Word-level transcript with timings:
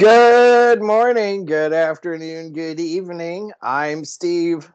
Good 0.00 0.80
morning, 0.80 1.44
good 1.44 1.72
afternoon, 1.72 2.52
good 2.52 2.78
evening. 2.78 3.50
I'm 3.62 4.04
Steve, 4.04 4.70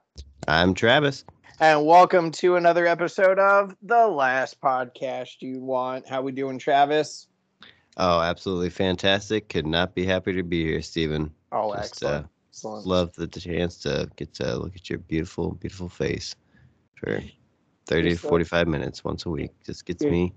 I'm 0.49 0.73
Travis. 0.73 1.23
and 1.61 1.85
welcome 1.85 2.29
to 2.31 2.57
another 2.57 2.85
episode 2.87 3.39
of 3.39 3.73
the 3.81 4.05
last 4.07 4.59
podcast 4.59 5.35
you 5.39 5.61
want. 5.61 6.09
How 6.09 6.21
we 6.21 6.33
doing, 6.33 6.57
Travis? 6.59 7.27
Oh, 7.95 8.19
absolutely 8.19 8.69
fantastic. 8.69 9.47
Could 9.47 9.65
not 9.65 9.95
be 9.95 10.05
happy 10.05 10.33
to 10.33 10.43
be 10.43 10.65
here, 10.65 10.81
Stephen. 10.81 11.31
Oh, 11.53 11.73
Just, 11.73 11.93
excellent. 12.03 12.25
uh, 12.25 12.27
excellent. 12.49 12.85
Love 12.87 13.13
the 13.13 13.27
chance 13.27 13.77
to 13.79 14.09
get 14.17 14.33
to 14.35 14.57
look 14.57 14.75
at 14.75 14.89
your 14.89 14.99
beautiful, 14.99 15.51
beautiful 15.53 15.87
face 15.87 16.35
for 16.95 17.21
30 17.85 18.09
You're 18.09 18.17
to 18.17 18.21
so- 18.21 18.27
45 18.29 18.67
minutes 18.67 19.03
once 19.05 19.25
a 19.25 19.29
week. 19.29 19.51
Just 19.65 19.85
gets 19.85 20.03
You're- 20.03 20.11
me 20.15 20.33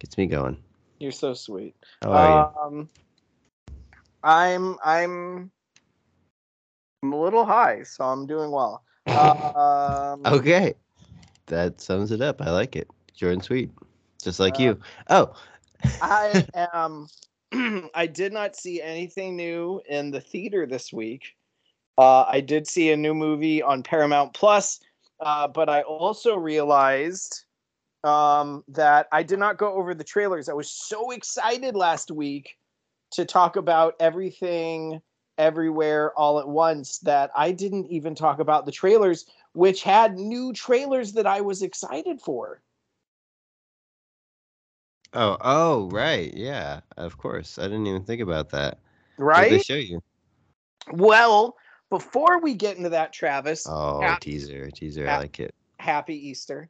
gets 0.00 0.18
me 0.18 0.26
going. 0.26 0.56
You're 0.98 1.12
so 1.12 1.34
sweet. 1.34 1.76
How 2.02 2.10
are 2.12 2.66
Um, 2.66 2.88
I'm 4.24 4.78
I'm 4.82 5.50
I'm 7.02 7.12
a 7.12 7.20
little 7.20 7.44
high, 7.44 7.82
so 7.82 8.04
I'm 8.04 8.26
doing 8.26 8.50
well. 8.50 8.82
Um. 9.06 10.24
Okay. 10.24 10.74
That 11.46 11.80
sums 11.80 12.10
it 12.10 12.22
up. 12.22 12.40
I 12.40 12.50
like 12.50 12.74
it. 12.74 12.88
Jordan 13.14 13.42
sweet. 13.42 13.70
Just 14.22 14.40
like 14.40 14.58
Uh, 14.58 14.62
you. 14.62 14.80
Oh, 15.10 15.34
I 16.00 16.46
am. 16.54 17.06
I 17.94 18.06
did 18.06 18.32
not 18.32 18.56
see 18.56 18.80
anything 18.80 19.36
new 19.36 19.82
in 19.88 20.10
the 20.10 20.20
theater 20.20 20.66
this 20.66 20.92
week. 20.92 21.36
Uh, 21.98 22.22
I 22.22 22.40
did 22.40 22.66
see 22.66 22.90
a 22.90 22.96
new 22.96 23.14
movie 23.14 23.62
on 23.62 23.82
Paramount 23.82 24.32
Plus, 24.34 24.80
uh, 25.20 25.46
but 25.46 25.68
I 25.68 25.82
also 25.82 26.34
realized 26.34 27.44
um, 28.02 28.64
that 28.68 29.06
I 29.12 29.22
did 29.22 29.38
not 29.38 29.58
go 29.58 29.74
over 29.74 29.94
the 29.94 30.02
trailers. 30.02 30.48
I 30.48 30.54
was 30.54 30.70
so 30.70 31.10
excited 31.10 31.76
last 31.76 32.10
week 32.10 32.56
to 33.14 33.24
talk 33.24 33.56
about 33.56 33.94
everything, 34.00 35.00
everywhere, 35.38 36.12
all 36.18 36.38
at 36.38 36.48
once 36.48 36.98
that 37.00 37.30
I 37.36 37.52
didn't 37.52 37.86
even 37.86 38.14
talk 38.14 38.38
about 38.38 38.66
the 38.66 38.72
trailers, 38.72 39.26
which 39.52 39.82
had 39.82 40.16
new 40.18 40.52
trailers 40.52 41.12
that 41.12 41.26
I 41.26 41.40
was 41.40 41.62
excited 41.62 42.20
for. 42.20 42.62
oh, 45.12 45.36
oh, 45.40 45.88
right. 45.90 46.32
Yeah, 46.34 46.80
of 46.96 47.18
course. 47.18 47.58
I 47.58 47.64
didn't 47.64 47.86
even 47.86 48.04
think 48.04 48.20
about 48.20 48.50
that. 48.50 48.78
Right? 49.16 49.50
they 49.50 49.58
show 49.58 49.74
you? 49.74 50.02
Well, 50.92 51.56
before 51.90 52.40
we 52.40 52.54
get 52.54 52.76
into 52.76 52.90
that, 52.90 53.12
Travis, 53.12 53.66
Oh, 53.68 54.00
Yeah. 54.00 54.16
teaser, 54.20 54.70
teaser. 54.70 55.04
Yeah. 55.04 55.14
I 55.14 55.18
like 55.18 55.40
it. 55.40 55.54
happy 55.78 56.28
Easter. 56.28 56.68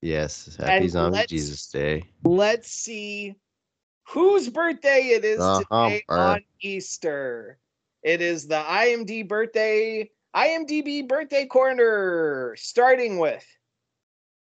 Yes, 0.00 0.56
happy 0.58 0.76
And 0.84 0.90
zombie 0.90 1.26
Jesus 1.26 1.66
Day. 1.68 2.08
Let's 2.24 2.70
see 2.70 3.36
whose 4.04 4.48
birthday 4.48 5.14
it 5.14 5.24
is 5.24 5.38
Uh-huh, 5.40 5.64
today 5.64 6.04
on 6.08 6.40
Easter. 6.60 7.58
It 8.02 8.20
is 8.20 8.46
the 8.46 8.56
IMD 8.62 9.28
birthday, 9.28 10.10
IMDb 10.34 11.06
birthday 11.06 11.46
corner, 11.46 12.54
starting 12.56 13.18
with 13.18 13.46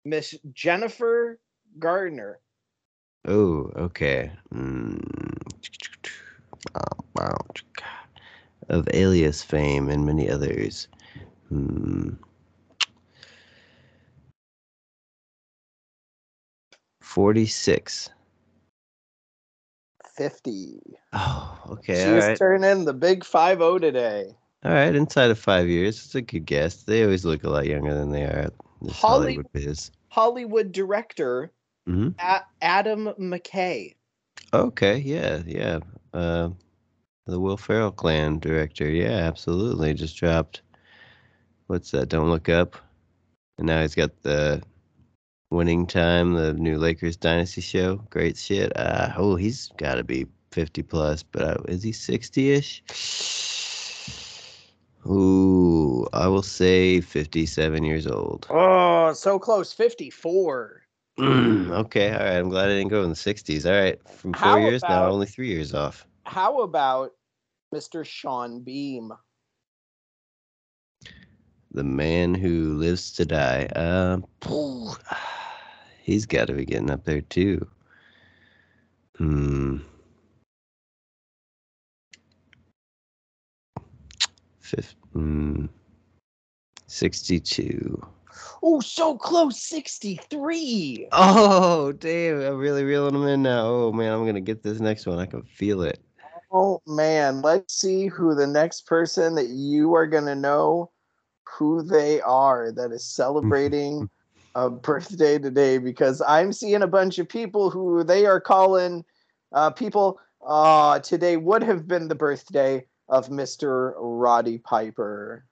Miss 0.05 0.35
Jennifer 0.53 1.41
Garner. 1.79 2.41
Oh, 3.27 3.71
okay. 3.77 4.33
Mm. 4.55 5.01
Of 8.69 8.89
Alias 8.93 9.43
fame 9.43 9.89
and 9.89 10.05
many 10.05 10.29
others. 10.29 10.89
Hmm. 11.49 12.11
Forty-six. 17.01 18.11
50. 20.19 20.81
Oh, 21.13 21.59
okay. 21.71 21.95
She's 21.95 22.25
right. 22.27 22.37
turning 22.37 22.85
the 22.85 22.93
big 22.93 23.25
5 23.25 23.59
0 23.59 23.79
today. 23.79 24.35
all 24.65 24.73
right. 24.73 24.95
Inside 24.95 25.31
of 25.31 25.39
five 25.39 25.69
years, 25.69 26.05
it's 26.05 26.15
a 26.17 26.21
good 26.21 26.45
guess. 26.45 26.83
They 26.83 27.05
always 27.05 27.25
look 27.25 27.45
a 27.45 27.49
lot 27.51 27.67
younger 27.67 27.95
than 27.95 28.11
they 28.11 28.25
are. 28.25 28.51
Hollywood 28.91 29.47
biz. 29.53 29.91
Hollywood 30.09 30.73
director 30.73 31.53
Mhm. 31.89 32.15
A- 32.19 32.45
Adam 32.61 33.07
McKay. 33.19 33.95
Okay. 34.53 34.99
Yeah. 34.99 35.43
Yeah. 35.47 35.79
Uh, 36.13 36.51
the 37.27 37.39
Will 37.41 37.57
Ferrell 37.57 37.93
clan 37.93 38.39
director. 38.41 38.89
Yeah, 38.91 39.11
absolutely. 39.29 39.95
Just 39.95 40.17
dropped. 40.17 40.63
What's 41.69 41.91
that? 41.93 42.09
Don't 42.09 42.31
look 42.31 42.49
up. 42.49 42.77
And 43.59 43.67
now 43.67 43.83
he's 43.83 43.95
got 43.95 44.23
the 44.23 44.63
winning 45.51 45.87
time, 45.87 46.35
the 46.35 46.55
new 46.55 46.79
Lakers 46.79 47.17
dynasty 47.17 47.61
show. 47.61 47.97
Great 48.11 48.37
shit. 48.37 48.73
Uh, 48.77 49.13
oh, 49.17 49.37
he's 49.37 49.71
got 49.77 49.97
to 49.97 50.05
be 50.05 50.27
50 50.53 50.83
plus, 50.83 51.23
but 51.23 51.43
uh, 51.43 51.63
is 51.69 51.83
he 51.83 51.93
60 51.93 52.53
ish? 52.53 52.83
Ooh, 55.07 56.07
I 56.13 56.29
will 56.29 56.43
say 56.43 57.01
57 57.01 57.85
years 57.85 58.07
old. 58.07 58.47
Oh, 58.51 59.13
so 59.13 59.39
close. 59.39 59.73
54. 59.73 60.83
Mm, 61.19 61.71
okay, 61.71 62.13
all 62.13 62.19
right. 62.19 62.37
I'm 62.37 62.49
glad 62.49 62.67
I 62.67 62.75
didn't 62.75 62.91
go 62.91 63.03
in 63.03 63.11
the 63.11 63.17
60s. 63.17 63.67
All 63.67 63.81
right, 63.81 63.99
from 64.09 64.33
four 64.35 64.51
How 64.51 64.59
years 64.59 64.83
now, 64.83 65.09
only 65.09 65.27
three 65.27 65.49
years 65.49 65.75
off. 65.75 66.07
How 66.25 66.61
about 66.61 67.13
Mr. 67.75 68.05
Sean 68.05 68.61
Bean? 68.61 69.11
The 71.73 71.85
man 71.85 72.35
who 72.35 72.77
lives 72.77 73.13
to 73.13 73.25
die. 73.25 73.67
Um, 73.77 74.25
he's 76.03 76.27
got 76.27 76.47
to 76.47 76.55
be 76.55 76.65
getting 76.65 76.91
up 76.91 77.05
there 77.05 77.21
too. 77.21 77.67
Hmm. 79.17 79.79
Fifth, 84.61 84.95
hmm. 85.13 85.67
62. 86.87 88.07
Oh, 88.63 88.81
so 88.81 89.17
close. 89.17 89.61
63. 89.63 91.09
Oh, 91.13 91.93
damn. 91.93 92.41
I'm 92.41 92.59
really 92.59 92.85
reeling 92.85 93.15
him 93.15 93.27
in 93.27 93.43
now. 93.43 93.67
Oh, 93.67 93.93
man. 93.93 94.13
I'm 94.13 94.23
going 94.23 94.35
to 94.35 94.41
get 94.41 94.63
this 94.63 94.81
next 94.81 95.07
one. 95.07 95.19
I 95.19 95.27
can 95.27 95.43
feel 95.43 95.83
it. 95.83 96.01
Oh, 96.51 96.81
man. 96.87 97.43
Let's 97.43 97.75
see 97.75 98.07
who 98.07 98.35
the 98.35 98.47
next 98.47 98.87
person 98.87 99.35
that 99.35 99.49
you 99.49 99.95
are 99.95 100.07
going 100.07 100.27
to 100.27 100.35
know 100.35 100.91
who 101.57 101.83
they 101.83 102.21
are 102.21 102.73
that 102.73 102.93
is 102.93 103.05
celebrating 103.05 104.09
a 104.55 104.71
birthday 104.71 105.39
today 105.39 105.79
because 105.79 106.23
I'm 106.27 106.53
seeing 106.53 106.83
a 106.83 106.87
bunch 106.87 107.19
of 107.19 107.29
people 107.29 107.71
who 107.71 108.05
they 108.05 108.27
are 108.27 108.41
calling 108.41 109.05
uh, 109.53 109.71
people. 109.71 110.21
Uh, 110.47 110.99
today 111.01 111.37
would 111.37 111.63
have 111.63 111.89
been 111.89 112.09
the 112.09 112.15
birthday 112.15 112.85
of 113.09 113.29
Mr. 113.29 113.95
Roddy 113.97 114.59
Piper. 114.59 115.45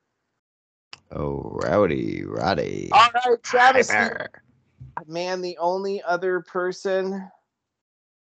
Oh, 1.13 1.59
Rowdy, 1.63 2.25
Roddy. 2.25 2.91
All 2.93 3.09
right, 3.15 3.43
Travis. 3.43 3.89
Piper. 3.89 4.43
man 5.07 5.41
the 5.43 5.57
only 5.59 6.03
other 6.03 6.41
person 6.41 7.31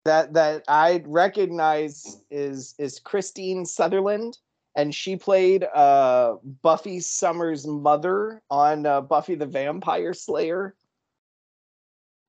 that 0.06 0.34
that 0.34 0.64
i 0.68 1.02
recognize 1.06 2.22
is 2.30 2.76
is 2.78 3.00
kristine 3.00 3.66
sutherland 3.66 4.38
and 4.76 4.94
she 4.96 5.16
played 5.16 5.64
uh 5.64 6.36
buffy 6.62 7.00
summers 7.00 7.66
mother 7.68 8.42
on 8.50 8.86
uh, 8.86 9.02
buffy 9.02 9.36
the 9.36 9.46
vampire 9.46 10.14
slayer 10.14 10.76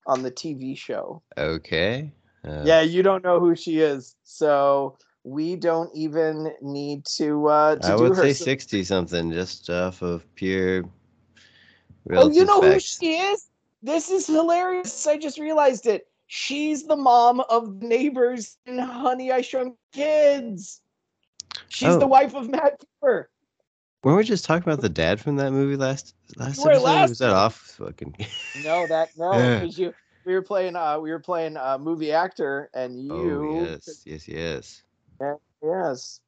on 0.07 0.23
the 0.23 0.31
tv 0.31 0.77
show 0.77 1.23
Okay. 1.39 2.13
Uh, 2.45 2.63
yeah 2.65 2.81
you 2.81 3.03
don't 3.03 3.23
know 3.23 3.39
who 3.39 3.55
she 3.55 3.81
is 3.81 4.17
so 4.25 4.97
we 5.25 5.55
don't 5.55 5.91
even 5.95 6.53
need 6.61 7.05
to 7.05 7.47
uh 7.47 7.77
to 7.77 7.87
I 7.87 7.97
do 7.97 8.03
would 8.03 8.17
her 8.17 8.23
say 8.23 8.33
some- 8.33 8.45
60 8.47 8.85
something 8.85 9.33
just 9.33 9.71
off 9.71 10.03
of 10.03 10.27
pure. 10.35 10.85
Oh, 12.15 12.29
you 12.31 12.45
know 12.45 12.61
who 12.61 12.81
she 12.81 13.15
is? 13.15 13.49
This 13.83 14.11
is 14.11 14.27
hilarious. 14.27 15.07
I 15.07 15.17
just 15.17 15.39
realized 15.39 15.87
it. 15.87 16.09
She's 16.27 16.85
the 16.87 16.97
mom 16.97 17.41
of 17.49 17.83
neighbors 17.83 18.59
in 18.67 18.79
Honey 18.79 19.31
I 19.31 19.41
Shrunk 19.43 19.77
Kids. 19.93 20.81
She's 21.69 21.99
the 21.99 22.05
Oh. 22.05 22.09
wife 22.09 22.35
of 22.35 22.49
Matt 22.49 22.81
Cooper. 23.01 23.31
Weren't 24.05 24.19
we 24.19 24.25
just 24.25 24.45
talking 24.45 24.65
about 24.65 24.81
the 24.83 24.89
dad 24.89 25.21
from 25.21 25.37
that 25.37 25.53
movie 25.53 25.77
last 25.77 26.15
last 26.37 26.59
were 26.59 26.73
episode? 26.73 26.85
last 26.85 27.09
was 27.11 27.19
that 27.19 27.31
off 27.31 27.55
fucking? 27.79 28.17
No, 28.57 28.87
that 28.89 29.11
no, 29.17 29.31
because 29.61 29.79
you 29.79 29.95
we 30.25 30.35
were 30.35 30.43
playing 30.43 30.75
uh 30.77 30.99
we 30.99 31.11
were 31.11 31.21
playing 31.21 31.57
uh 31.57 31.79
movie 31.79 32.13
actor 32.13 32.69
and 32.75 33.01
you 33.01 33.13
oh 33.55 33.63
yes, 33.65 34.03
yes, 34.05 34.29
yes. 34.29 34.83
yes. 35.63 36.21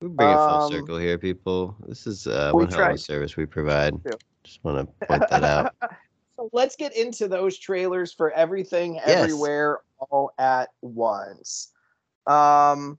We 0.00 0.08
bring 0.08 0.30
it 0.30 0.36
full 0.36 0.62
Um, 0.62 0.72
circle 0.72 0.96
here, 0.96 1.18
people. 1.18 1.76
This 1.86 2.06
is 2.06 2.26
uh, 2.26 2.50
one 2.52 2.68
hell 2.70 2.86
of 2.86 2.94
a 2.94 2.98
service 2.98 3.36
we 3.36 3.46
provide. 3.46 3.94
Just 4.42 4.64
want 4.64 4.88
to 5.00 5.06
point 5.06 5.28
that 5.28 5.44
out. 5.44 5.74
so 6.36 6.48
let's 6.52 6.74
get 6.76 6.96
into 6.96 7.28
those 7.28 7.56
trailers 7.58 8.12
for 8.12 8.32
everything 8.32 8.94
Yes. 8.96 9.06
everywhere 9.22 9.80
all 10.10 10.32
at 10.38 10.70
once. 10.80 11.70
Um 12.26 12.98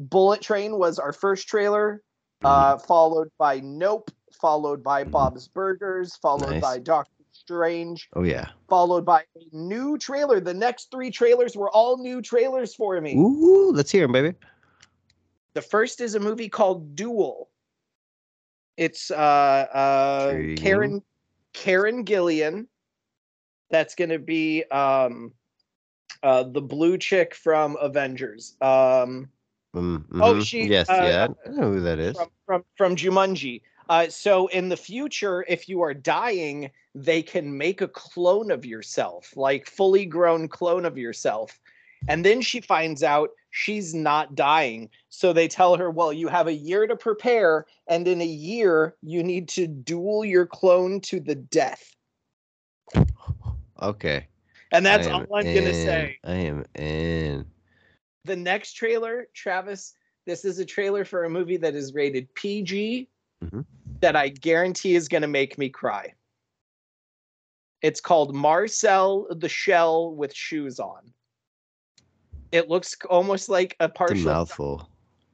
Bullet 0.00 0.40
Train 0.40 0.78
was 0.78 0.98
our 0.98 1.12
first 1.12 1.46
trailer. 1.48 2.02
uh, 2.42 2.78
followed 2.78 3.28
by 3.36 3.60
Nope, 3.60 4.10
followed 4.32 4.82
by 4.82 5.04
Mhm. 5.04 5.10
Bob's 5.10 5.46
Burgers, 5.48 6.16
followed 6.16 6.52
Nice. 6.52 6.62
by 6.62 6.78
Doctor 6.78 7.22
Strange, 7.32 8.08
Oh 8.14 8.22
yeah. 8.22 8.48
followed 8.66 9.04
by 9.04 9.20
a 9.36 9.44
new 9.52 9.98
trailer. 9.98 10.40
The 10.40 10.54
next 10.54 10.90
three 10.90 11.10
trailers 11.10 11.54
were 11.54 11.70
all 11.70 11.98
new 11.98 12.22
trailers 12.22 12.74
for 12.74 12.98
me. 12.98 13.14
Ooh, 13.14 13.72
let's 13.72 13.90
hear 13.90 14.04
him, 14.04 14.12
baby. 14.12 14.34
The 15.52 15.60
first 15.60 16.00
is 16.00 16.14
a 16.14 16.18
movie 16.20 16.48
called 16.48 16.96
Dual. 16.96 17.50
It's 18.78 19.10
uh, 19.10 19.14
uh, 19.18 20.28
Intriguing. 20.30 20.56
Karen 20.56 21.04
Karen 21.52 22.04
Gillan. 22.06 22.68
That's 23.68 23.94
going 23.94 24.08
to 24.10 24.18
be 24.18 24.64
um, 24.70 25.34
uh, 26.22 26.44
the 26.44 26.62
blue 26.62 26.96
chick 26.96 27.34
from 27.34 27.76
Avengers. 27.82 28.56
Um, 28.62 29.28
Mm, 29.74 30.04
Oh, 30.20 30.34
mhm. 30.34 30.44
she, 30.44 30.64
Yes, 30.64 30.88
uh, 30.90 31.00
yeah. 31.02 31.28
I 31.46 31.50
know 31.50 31.72
who 31.72 31.80
that 31.80 31.98
is. 31.98 32.16
from 32.16 32.28
from 32.46 32.64
from 32.76 32.96
Jumanji. 32.96 33.62
Uh, 33.88 34.08
so 34.08 34.46
in 34.48 34.68
the 34.68 34.76
future, 34.76 35.44
if 35.48 35.68
you 35.68 35.80
are 35.82 35.94
dying, 35.94 36.70
they 36.94 37.22
can 37.22 37.56
make 37.56 37.80
a 37.80 37.88
clone 37.88 38.50
of 38.50 38.64
yourself, 38.64 39.36
like 39.36 39.66
fully 39.66 40.06
grown 40.06 40.48
clone 40.48 40.84
of 40.84 40.96
yourself. 40.96 41.58
And 42.08 42.24
then 42.24 42.40
she 42.40 42.60
finds 42.60 43.02
out 43.02 43.30
she's 43.50 43.92
not 43.94 44.34
dying. 44.34 44.88
So 45.08 45.32
they 45.32 45.48
tell 45.48 45.76
her, 45.76 45.90
well, 45.90 46.12
you 46.12 46.28
have 46.28 46.46
a 46.46 46.52
year 46.52 46.86
to 46.86 46.96
prepare, 46.96 47.66
and 47.88 48.06
in 48.08 48.20
a 48.20 48.26
year, 48.26 48.94
you 49.02 49.22
need 49.22 49.48
to 49.50 49.66
duel 49.66 50.24
your 50.24 50.46
clone 50.46 51.00
to 51.02 51.20
the 51.20 51.34
death. 51.34 51.96
Okay. 53.82 54.26
And 54.72 54.86
that's 54.86 55.06
all 55.08 55.20
I'm 55.34 55.44
gonna 55.44 55.74
say. 55.74 56.18
I 56.24 56.34
am 56.34 56.64
in. 56.76 57.44
The 58.24 58.36
next 58.36 58.74
trailer, 58.74 59.28
Travis, 59.34 59.94
this 60.26 60.44
is 60.44 60.58
a 60.58 60.64
trailer 60.64 61.04
for 61.04 61.24
a 61.24 61.30
movie 61.30 61.56
that 61.58 61.74
is 61.74 61.94
rated 61.94 62.32
PG 62.34 63.08
Mhm. 63.42 63.64
that 64.00 64.16
I 64.16 64.28
guarantee 64.28 64.94
is 64.94 65.08
going 65.08 65.22
to 65.22 65.28
make 65.28 65.56
me 65.58 65.68
cry. 65.70 66.14
It's 67.82 68.00
called 68.00 68.34
Marcel 68.34 69.26
the 69.30 69.48
Shell 69.48 70.14
with 70.14 70.34
Shoes 70.34 70.78
On. 70.78 71.14
It 72.52 72.68
looks 72.68 72.94
almost 73.08 73.48
like 73.48 73.76
a 73.80 73.88
partial 73.88 74.32
mouthful. 74.32 74.86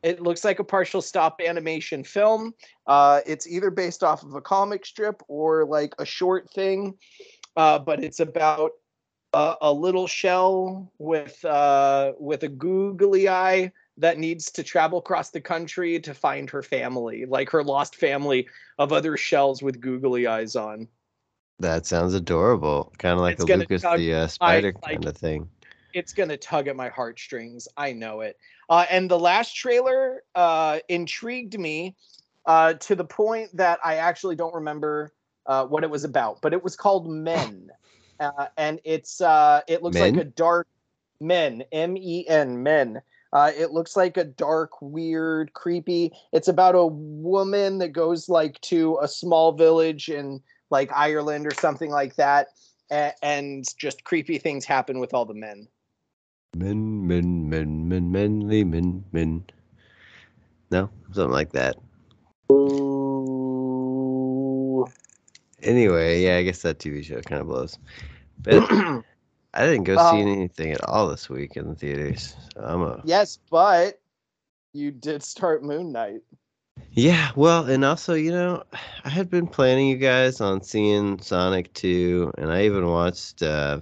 it 0.02 0.20
looks 0.20 0.44
like 0.44 0.60
a 0.60 0.64
partial 0.64 1.02
stop 1.02 1.40
animation 1.40 2.04
film. 2.04 2.54
Uh, 2.86 3.20
it's 3.26 3.48
either 3.48 3.70
based 3.70 4.04
off 4.04 4.22
of 4.22 4.34
a 4.34 4.40
comic 4.40 4.86
strip 4.86 5.20
or 5.26 5.64
like 5.64 5.92
a 5.98 6.04
short 6.04 6.48
thing, 6.50 6.96
uh, 7.56 7.78
but 7.80 8.04
it's 8.04 8.20
about 8.20 8.70
a, 9.36 9.56
a 9.60 9.72
little 9.72 10.06
shell 10.06 10.90
with 10.98 11.44
uh, 11.44 12.12
with 12.18 12.42
a 12.42 12.48
googly 12.48 13.28
eye 13.28 13.70
that 13.98 14.18
needs 14.18 14.50
to 14.52 14.62
travel 14.62 14.98
across 14.98 15.30
the 15.30 15.40
country 15.40 16.00
to 16.00 16.14
find 16.14 16.48
her 16.50 16.62
family, 16.62 17.26
like 17.26 17.50
her 17.50 17.62
lost 17.62 17.96
family 17.96 18.48
of 18.78 18.92
other 18.92 19.16
shells 19.16 19.62
with 19.62 19.80
googly 19.80 20.26
eyes 20.26 20.56
on. 20.56 20.88
That 21.58 21.86
sounds 21.86 22.14
adorable. 22.14 22.92
Kind 22.98 23.12
of 23.14 23.20
like 23.20 23.34
It's 23.40 23.50
a 23.50 23.56
Lucas 23.56 23.82
tug- 23.82 23.98
the 23.98 24.14
uh, 24.14 24.26
spider 24.26 24.72
like- 24.82 24.82
kind 24.82 25.06
of 25.06 25.16
thing. 25.16 25.48
it's 25.94 26.12
gonna 26.14 26.36
tug 26.36 26.68
at 26.68 26.76
my 26.76 26.88
heartstrings. 26.88 27.68
I 27.76 27.92
know 27.92 28.20
it. 28.22 28.36
Uh, 28.68 28.84
and 28.90 29.10
the 29.10 29.18
last 29.18 29.54
trailer 29.54 30.22
uh, 30.34 30.78
intrigued 30.88 31.58
me 31.58 31.94
uh, 32.46 32.74
to 32.74 32.94
the 32.94 33.04
point 33.04 33.50
that 33.56 33.78
I 33.84 33.96
actually 33.96 34.36
don't 34.36 34.54
remember 34.54 35.12
uh, 35.46 35.64
what 35.66 35.84
it 35.84 35.90
was 35.90 36.04
about, 36.04 36.40
but 36.42 36.52
it 36.52 36.62
was 36.64 36.74
called 36.76 37.08
Men, 37.30 37.70
uh, 38.20 38.46
and 38.56 38.80
it's 38.84 39.20
uh, 39.20 39.60
it 39.68 39.82
looks 39.82 39.98
like 39.98 40.16
a 40.16 40.24
dark 40.24 40.66
Men 41.20 41.64
M 41.72 41.96
E 41.96 42.26
N 42.28 42.62
Men. 42.62 43.00
Uh, 43.32 43.50
it 43.56 43.72
looks 43.72 43.96
like 43.96 44.16
a 44.16 44.24
dark, 44.24 44.70
weird, 44.80 45.52
creepy. 45.52 46.12
It's 46.32 46.48
about 46.48 46.74
a 46.74 46.86
woman 46.86 47.78
that 47.78 47.88
goes 47.88 48.28
like 48.28 48.60
to 48.62 48.98
a 49.02 49.08
small 49.08 49.52
village 49.52 50.08
in 50.08 50.40
like 50.70 50.90
Ireland 50.94 51.46
or 51.46 51.54
something 51.54 51.90
like 51.90 52.16
that, 52.16 52.48
and, 52.90 53.12
and 53.22 53.76
just 53.76 54.04
creepy 54.04 54.38
things 54.38 54.64
happen 54.64 55.00
with 55.00 55.12
all 55.12 55.24
the 55.24 55.34
men. 55.34 55.68
Men, 56.56 57.06
men, 57.06 57.50
men, 57.50 57.88
men, 57.88 58.10
menly 58.10 58.66
men, 58.66 59.04
men. 59.12 59.44
No, 60.70 60.88
something 61.12 61.32
like 61.32 61.52
that. 61.52 61.76
Ooh. 62.50 62.95
Anyway, 65.66 66.22
yeah, 66.22 66.38
I 66.38 66.44
guess 66.44 66.62
that 66.62 66.78
TV 66.80 67.02
show 67.02 67.22
kind 67.22 67.42
of 67.42 67.48
blows. 67.48 67.78
But 68.42 68.66
I 69.54 69.66
didn't 69.66 69.84
go 69.84 69.98
see 69.98 70.20
Um, 70.20 70.22
anything 70.22 70.72
at 70.72 70.82
all 70.84 71.08
this 71.08 71.28
week 71.30 71.56
in 71.56 71.68
the 71.68 71.76
theaters. 71.76 72.36
So 72.54 72.62
I'm 72.62 72.82
a 72.82 73.04
yes, 73.04 73.38
but 73.50 74.00
you 74.72 74.90
did 74.92 75.22
start 75.22 75.62
Moon 75.64 75.92
Knight. 75.92 76.22
Yeah, 76.92 77.30
well, 77.36 77.66
and 77.66 77.84
also, 77.84 78.14
you 78.14 78.30
know, 78.32 78.64
I 79.04 79.10
had 79.10 79.30
been 79.30 79.46
planning 79.46 79.88
you 79.88 79.96
guys 79.96 80.40
on 80.40 80.62
seeing 80.62 81.18
Sonic 81.20 81.72
2, 81.74 82.32
and 82.38 82.50
I 82.52 82.64
even 82.64 82.86
watched 82.88 83.42
uh, 83.42 83.80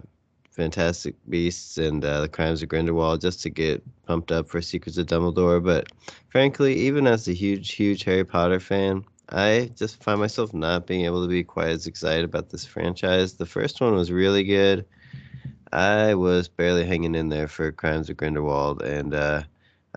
Fantastic 0.51 1.15
Beasts 1.29 1.79
and 1.79 2.05
uh, 2.05 2.23
The 2.23 2.29
Crimes 2.29 2.63
of 2.63 2.69
Grindelwald 2.69 3.21
just 3.21 3.43
to 3.43 3.51
get 3.51 3.83
pumped 4.07 4.33
up 4.33 4.49
for 4.49 4.61
Secrets 4.63 4.99
of 4.99 5.07
Dumbledore. 5.07 5.63
But 5.65 5.89
frankly, 6.29 6.75
even 6.77 7.07
as 7.07 7.29
a 7.29 7.33
huge, 7.35 7.73
huge 7.73 8.05
Harry 8.05 8.25
Potter 8.25 8.61
fan, 8.61 9.05
I 9.29 9.71
just 9.75 10.03
find 10.03 10.21
myself 10.21 10.53
not 10.53 10.87
being 10.87 11.05
able 11.05 11.23
to 11.23 11.29
be 11.29 11.45
quite 11.45 11.69
as 11.69 11.87
excited 11.87 12.25
about 12.25 12.51
this 12.51 12.65
franchise. 12.65 13.35
The 13.35 13.47
first 13.47 13.81
one 13.81 13.95
was 13.95 14.13
really 14.13 14.45
good. 14.45 14.85
I 15.73 16.15
was 16.15 16.49
barely 16.49 16.85
hanging 16.85 17.15
in 17.15 17.31
there 17.31 17.49
for 17.49 17.73
Crimes 17.73 18.09
of 18.11 18.17
Grindelwald, 18.17 18.83
and 18.83 19.15
uh, 19.15 19.43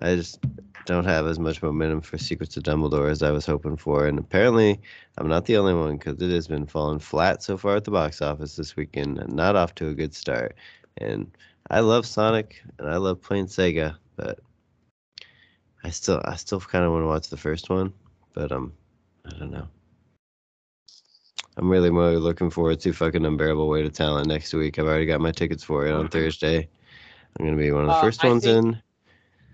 I 0.02 0.16
just 0.16 0.40
don't 0.86 1.06
have 1.06 1.28
as 1.28 1.38
much 1.38 1.62
momentum 1.62 2.02
for 2.02 2.18
Secrets 2.18 2.58
of 2.58 2.64
Dumbledore 2.64 3.12
as 3.12 3.22
I 3.22 3.32
was 3.32 3.46
hoping 3.46 3.76
for. 3.76 4.08
And 4.08 4.18
apparently, 4.18 4.80
I'm 5.18 5.28
not 5.28 5.46
the 5.46 5.58
only 5.58 5.74
one 5.74 5.98
because 5.98 6.20
it 6.22 6.32
has 6.32 6.48
been 6.48 6.66
falling 6.66 7.00
flat 7.00 7.44
so 7.44 7.58
far 7.58 7.76
at 7.76 7.84
the 7.84 7.92
box 7.92 8.22
office 8.22 8.56
this 8.56 8.76
weekend 8.76 9.20
and 9.20 9.34
not 9.34 9.56
off 9.56 9.76
to 9.76 9.90
a 9.90 9.94
good 9.94 10.16
start. 10.16 10.56
And 10.98 11.30
I 11.70 11.82
love 11.82 12.06
Sonic 12.06 12.62
and 12.80 12.90
I 12.90 12.98
love 12.98 13.22
playing 13.22 13.48
Sega, 13.48 13.98
but 14.16 14.40
I 15.84 15.90
still, 15.90 16.22
I 16.24 16.38
still 16.38 16.62
kind 16.62 16.86
of 16.86 16.92
want 16.92 17.04
to 17.04 17.07
watch 17.07 17.30
the 17.30 17.38
first 17.38 17.69
one, 17.69 17.94
but 18.34 18.52
um, 18.52 18.74
I 19.28 19.40
don't 19.40 19.52
know. 19.52 19.68
I'm 21.57 21.69
really 21.69 21.90
more 21.90 22.12
looking 22.12 22.50
forward 22.50 22.80
to 22.81 22.94
fucking 22.94 23.26
Unbearable 23.26 23.68
Weight 23.68 23.86
of 23.86 23.94
Talent 23.94 24.28
next 24.28 24.54
week. 24.54 24.78
I've 24.78 24.86
already 24.86 25.06
got 25.06 25.22
my 25.22 25.31
tickets 25.31 25.64
for 25.64 25.88
it 25.88 25.92
on 25.92 26.07
Thursday. 26.07 26.69
I'm 27.40 27.46
gonna 27.46 27.57
be 27.57 27.72
one 27.72 27.81
of 27.84 27.88
the 27.88 27.94
Uh, 27.94 28.02
first 28.02 28.24
I 28.24 28.30
ones 28.30 28.44
think- 28.44 28.66
in. 28.66 28.81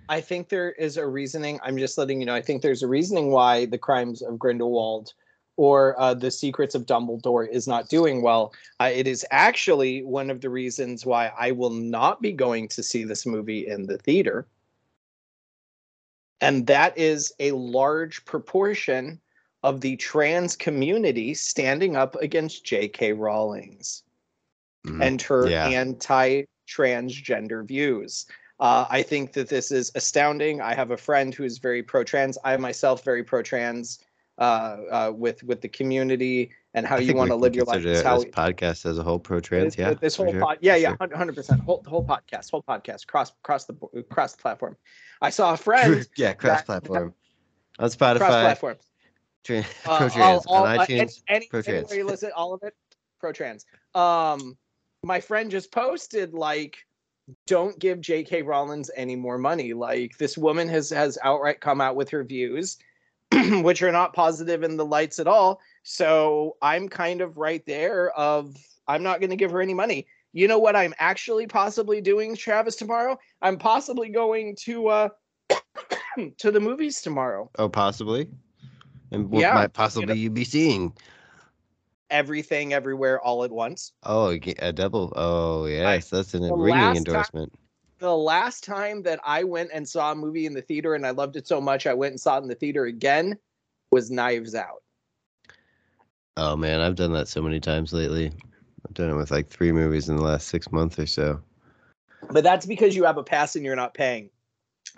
I 0.09 0.19
think 0.19 0.49
there 0.49 0.73
is 0.73 0.97
a 0.97 1.07
reasoning. 1.07 1.59
I'm 1.63 1.77
just 1.77 1.97
letting 1.97 2.19
you 2.19 2.25
know. 2.25 2.35
I 2.35 2.41
think 2.41 2.61
there's 2.61 2.83
a 2.83 2.87
reasoning 2.87 3.31
why 3.31 3.65
the 3.65 3.77
Crimes 3.77 4.21
of 4.21 4.37
Grindelwald 4.37 5.13
or 5.55 5.99
uh, 5.99 6.13
the 6.13 6.29
Secrets 6.29 6.75
of 6.75 6.85
Dumbledore 6.85 7.47
is 7.49 7.67
not 7.67 7.87
doing 7.87 8.21
well. 8.21 8.53
Uh, 8.81 8.91
it 8.93 9.07
is 9.07 9.25
actually 9.31 10.03
one 10.03 10.29
of 10.29 10.41
the 10.41 10.49
reasons 10.49 11.05
why 11.05 11.31
I 11.39 11.51
will 11.51 11.69
not 11.69 12.21
be 12.21 12.33
going 12.33 12.67
to 12.69 12.83
see 12.83 13.05
this 13.05 13.25
movie 13.25 13.67
in 13.67 13.85
the 13.85 13.97
theater. 13.97 14.45
And 16.41 16.67
that 16.67 16.97
is 16.97 17.31
a 17.39 17.51
large 17.53 18.25
proportion 18.25 19.21
of 19.63 19.81
the 19.81 19.95
trans 19.95 20.55
community 20.55 21.33
standing 21.33 21.95
up 21.95 22.15
against 22.21 22.65
J.K. 22.65 23.13
Rawlings 23.13 24.03
Mhm. 24.85 25.01
and 25.01 25.21
her 25.21 25.47
Yeah. 25.47 25.67
anti-transgender 25.67 27.65
views. 27.65 28.25
Uh, 28.59 28.85
I 28.89 29.01
think 29.01 29.33
that 29.33 29.49
this 29.49 29.71
is 29.71 29.91
astounding. 29.95 30.61
I 30.61 30.73
have 30.73 30.91
a 30.91 30.97
friend 30.97 31.33
who 31.33 31.43
is 31.43 31.57
very 31.57 31.81
pro-trans. 31.81 32.37
I 32.43 32.55
myself 32.57 33.03
very 33.03 33.23
pro-trans 33.23 33.99
uh, 34.39 34.77
uh, 34.89 35.11
with 35.15 35.43
with 35.43 35.61
the 35.61 35.69
community 35.69 36.51
and 36.73 36.87
how 36.87 36.95
I 36.95 36.99
you 36.99 37.13
want 37.13 37.29
to 37.29 37.35
live 37.35 37.55
your 37.55 37.65
life. 37.65 37.85
It's 37.85 38.01
how 38.01 38.23
podcast 38.23 38.85
as 38.87 38.97
a 38.97 39.03
whole 39.03 39.19
pro 39.19 39.39
trans. 39.39 39.77
Yeah, 39.77 39.93
this 39.93 40.15
whole 40.15 40.31
sure, 40.31 40.41
pod, 40.41 40.57
yeah, 40.59 40.75
yeah, 40.75 40.95
hundred 40.97 41.35
percent, 41.35 41.61
whole 41.61 41.83
whole 41.87 42.03
podcast, 42.03 42.49
whole 42.49 42.63
podcast, 42.63 43.05
cross 43.05 43.31
cross 43.43 43.65
the 43.65 43.75
cross 44.09 44.33
the 44.33 44.41
platform. 44.41 44.75
I 45.21 45.29
saw 45.29 45.53
a 45.53 45.57
friend 45.57 46.07
yeah, 46.17 46.33
cross 46.33 46.63
platform 46.63 47.13
on 47.77 47.91
cross 47.91 47.95
Spotify, 47.95 48.57
platform. 49.43 49.63
tra- 49.83 49.91
Uh, 49.93 49.97
pro 49.97 50.09
trans 50.09 50.45
all- 50.47 50.55
all- 50.57 50.65
on 50.65 50.79
uh, 50.79 50.83
iTunes. 50.85 50.99
any, 50.99 51.11
any, 51.27 51.47
pro-trans. 51.47 51.77
anywhere 51.91 51.97
you 51.97 52.05
listen, 52.05 52.31
all 52.35 52.53
of 52.53 52.61
it, 52.63 52.73
pro 53.19 53.31
trans. 53.31 53.65
Um, 53.95 54.57
my 55.03 55.19
friend 55.19 55.51
just 55.51 55.71
posted 55.71 56.33
like, 56.33 56.77
don't 57.47 57.77
give 57.79 58.01
J.K. 58.01 58.41
Rollins 58.41 58.91
any 58.95 59.15
more 59.15 59.37
money. 59.37 59.73
Like 59.73 60.17
this 60.17 60.37
woman 60.37 60.67
has 60.69 60.89
has 60.89 61.17
outright 61.23 61.61
come 61.61 61.79
out 61.79 61.95
with 61.95 62.09
her 62.09 62.23
views, 62.23 62.77
which 63.61 63.81
are 63.81 63.91
not 63.93 64.13
positive 64.13 64.63
in 64.63 64.75
the 64.75 64.85
lights 64.85 65.19
at 65.19 65.27
all. 65.27 65.61
So 65.83 66.57
I'm 66.61 66.89
kind 66.89 67.21
of 67.21 67.37
right 67.37 67.65
there. 67.65 68.11
Of 68.11 68.55
I'm 68.87 69.03
not 69.03 69.19
going 69.21 69.29
to 69.29 69.37
give 69.37 69.51
her 69.51 69.61
any 69.61 69.73
money. 69.73 70.05
You 70.33 70.47
know 70.47 70.59
what 70.59 70.75
I'm 70.75 70.93
actually 70.97 71.47
possibly 71.47 72.01
doing, 72.01 72.35
Travis, 72.35 72.75
tomorrow? 72.75 73.17
I'm 73.41 73.57
possibly 73.57 74.09
going 74.09 74.55
to 74.63 74.87
uh 74.89 75.09
to 76.37 76.51
the 76.51 76.59
movies 76.59 77.01
tomorrow. 77.01 77.49
Oh, 77.57 77.69
possibly. 77.69 78.27
And 79.13 79.29
what 79.29 79.41
Yeah, 79.41 79.53
might 79.53 79.73
possibly 79.73 80.17
you 80.17 80.29
be 80.29 80.43
seeing? 80.43 80.91
Everything, 82.09 82.73
everywhere, 82.73 83.21
all 83.21 83.43
at 83.43 83.51
once. 83.51 83.93
Oh, 84.03 84.29
a 84.59 84.73
double. 84.73 85.13
Oh, 85.15 85.65
yes, 85.65 86.09
that's 86.09 86.33
an 86.33 86.41
ringing 86.43 86.57
last 86.81 86.87
time- 86.87 86.95
endorsement. 86.97 87.53
the 87.99 88.15
last 88.17 88.63
time 88.65 89.01
that 89.03 89.19
I 89.23 89.43
went 89.45 89.69
and 89.71 89.87
saw 89.87 90.11
a 90.11 90.15
movie 90.15 90.45
in 90.45 90.53
the 90.53 90.61
theater 90.61 90.93
and 90.93 91.05
I 91.07 91.11
loved 91.11 91.37
it 91.37 91.47
so 91.47 91.61
much 91.61 91.87
I 91.87 91.93
went 91.93 92.11
and 92.11 92.19
saw 92.19 92.37
it 92.37 92.41
in 92.41 92.49
the 92.49 92.55
theater 92.55 92.83
again 92.85 93.37
was 93.91 94.11
Knives 94.11 94.55
Out. 94.55 94.83
Oh 96.35 96.57
man, 96.57 96.81
I've 96.81 96.95
done 96.95 97.13
that 97.13 97.27
so 97.29 97.41
many 97.41 97.59
times 97.61 97.93
lately. 97.93 98.31
I've 98.85 98.93
done 98.93 99.09
it 99.09 99.15
with 99.15 99.31
like 99.31 99.47
three 99.49 99.71
movies 99.71 100.09
in 100.09 100.17
the 100.17 100.23
last 100.23 100.49
six 100.49 100.69
months 100.71 100.99
or 100.99 101.05
so. 101.05 101.39
But 102.31 102.43
that's 102.43 102.65
because 102.65 102.93
you 102.95 103.03
have 103.05 103.17
a 103.17 103.23
pass 103.23 103.55
and 103.55 103.63
you're 103.63 103.75
not 103.75 103.93
paying. 103.93 104.29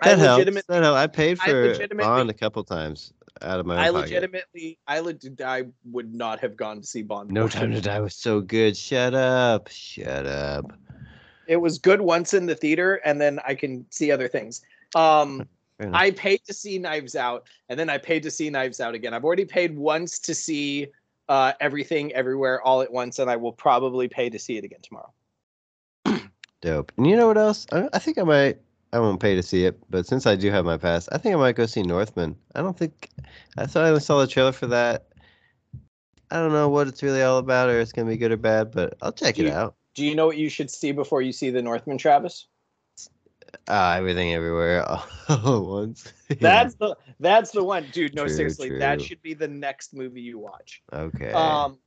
I 0.00 0.08
That 0.10 0.18
helps. 0.18 0.38
legitimately, 0.38 0.74
That 0.74 0.82
helps. 0.82 0.98
I 0.98 1.06
paid 1.06 1.38
I 1.42 1.46
for 1.46 1.66
legitimately- 1.68 2.04
Bond 2.04 2.30
a 2.30 2.34
couple 2.34 2.64
times 2.64 3.12
out 3.42 3.60
of 3.60 3.66
my 3.66 3.76
I 3.76 3.90
pocket. 3.90 4.10
legitimately, 4.12 4.78
I 4.86 4.98
I 5.44 5.64
would 5.84 6.14
not 6.14 6.40
have 6.40 6.56
gone 6.56 6.80
to 6.80 6.86
see 6.86 7.02
Bond. 7.02 7.30
No. 7.30 7.48
Time 7.48 7.72
to 7.72 7.80
Die 7.80 8.00
was 8.00 8.14
so 8.14 8.40
good. 8.40 8.76
Shut 8.76 9.14
up. 9.14 9.68
Shut 9.68 10.26
up. 10.26 10.72
It 11.46 11.56
was 11.56 11.78
good 11.78 12.00
once 12.00 12.34
in 12.34 12.46
the 12.46 12.54
theater, 12.54 13.00
and 13.04 13.20
then 13.20 13.38
I 13.46 13.54
can 13.54 13.86
see 13.90 14.10
other 14.10 14.28
things. 14.28 14.62
Um, 14.94 15.48
I 15.92 16.10
paid 16.12 16.40
to 16.46 16.54
see 16.54 16.78
Knives 16.78 17.14
Out, 17.14 17.48
and 17.68 17.78
then 17.78 17.90
I 17.90 17.98
paid 17.98 18.22
to 18.22 18.30
see 18.30 18.50
Knives 18.50 18.80
Out 18.80 18.94
again. 18.94 19.12
I've 19.14 19.24
already 19.24 19.44
paid 19.44 19.76
once 19.76 20.18
to 20.20 20.34
see 20.34 20.88
uh, 21.28 21.52
Everything 21.60 22.12
Everywhere 22.14 22.62
All 22.62 22.82
at 22.82 22.90
Once, 22.90 23.18
and 23.18 23.30
I 23.30 23.36
will 23.36 23.52
probably 23.52 24.08
pay 24.08 24.30
to 24.30 24.38
see 24.38 24.56
it 24.56 24.64
again 24.64 24.80
tomorrow. 24.82 25.12
Dope. 26.62 26.92
And 26.96 27.06
you 27.06 27.16
know 27.16 27.26
what 27.26 27.38
else? 27.38 27.66
I, 27.72 27.88
I 27.92 27.98
think 27.98 28.18
I 28.18 28.22
might. 28.22 28.58
I 28.96 29.00
won't 29.00 29.20
pay 29.20 29.34
to 29.34 29.42
see 29.42 29.64
it, 29.66 29.78
but 29.90 30.06
since 30.06 30.26
I 30.26 30.36
do 30.36 30.50
have 30.50 30.64
my 30.64 30.78
pass, 30.78 31.06
I 31.12 31.18
think 31.18 31.34
I 31.34 31.38
might 31.38 31.54
go 31.56 31.66
see 31.66 31.82
Northman. 31.82 32.34
I 32.54 32.62
don't 32.62 32.76
think. 32.78 33.10
I 33.58 33.66
thought 33.66 33.84
I 33.84 33.98
saw 33.98 34.20
the 34.20 34.26
trailer 34.26 34.52
for 34.52 34.66
that. 34.68 35.08
I 36.30 36.36
don't 36.36 36.52
know 36.52 36.68
what 36.68 36.88
it's 36.88 37.02
really 37.02 37.22
all 37.22 37.38
about, 37.38 37.68
or 37.68 37.78
it's 37.80 37.92
gonna 37.92 38.08
be 38.08 38.16
good 38.16 38.32
or 38.32 38.36
bad, 38.36 38.72
but 38.72 38.96
I'll 39.02 39.12
check 39.12 39.34
Do 39.36 39.42
it 39.42 39.48
you- 39.48 39.52
out. 39.52 39.74
Do 39.94 40.04
you 40.04 40.14
know 40.14 40.26
what 40.26 40.36
you 40.36 40.48
should 40.50 40.70
see 40.70 40.92
before 40.92 41.22
you 41.22 41.32
see 41.32 41.48
the 41.50 41.62
Northman, 41.62 41.96
Travis? 41.98 42.46
Ah, 43.68 43.94
everything 43.96 44.34
everywhere 44.34 44.82
all 44.88 45.04
at 45.28 45.42
once. 45.42 46.12
Yeah. 46.28 46.36
That's 46.40 46.74
the 46.74 46.96
that's 47.20 47.50
the 47.52 47.62
one, 47.62 47.86
dude. 47.92 48.14
No, 48.14 48.24
True, 48.26 48.34
seriously, 48.34 48.78
that 48.78 49.00
should 49.00 49.22
be 49.22 49.32
the 49.32 49.46
next 49.46 49.94
movie 49.94 50.20
you 50.22 50.38
watch. 50.40 50.82
okay. 50.92 51.30
Um, 51.32 51.78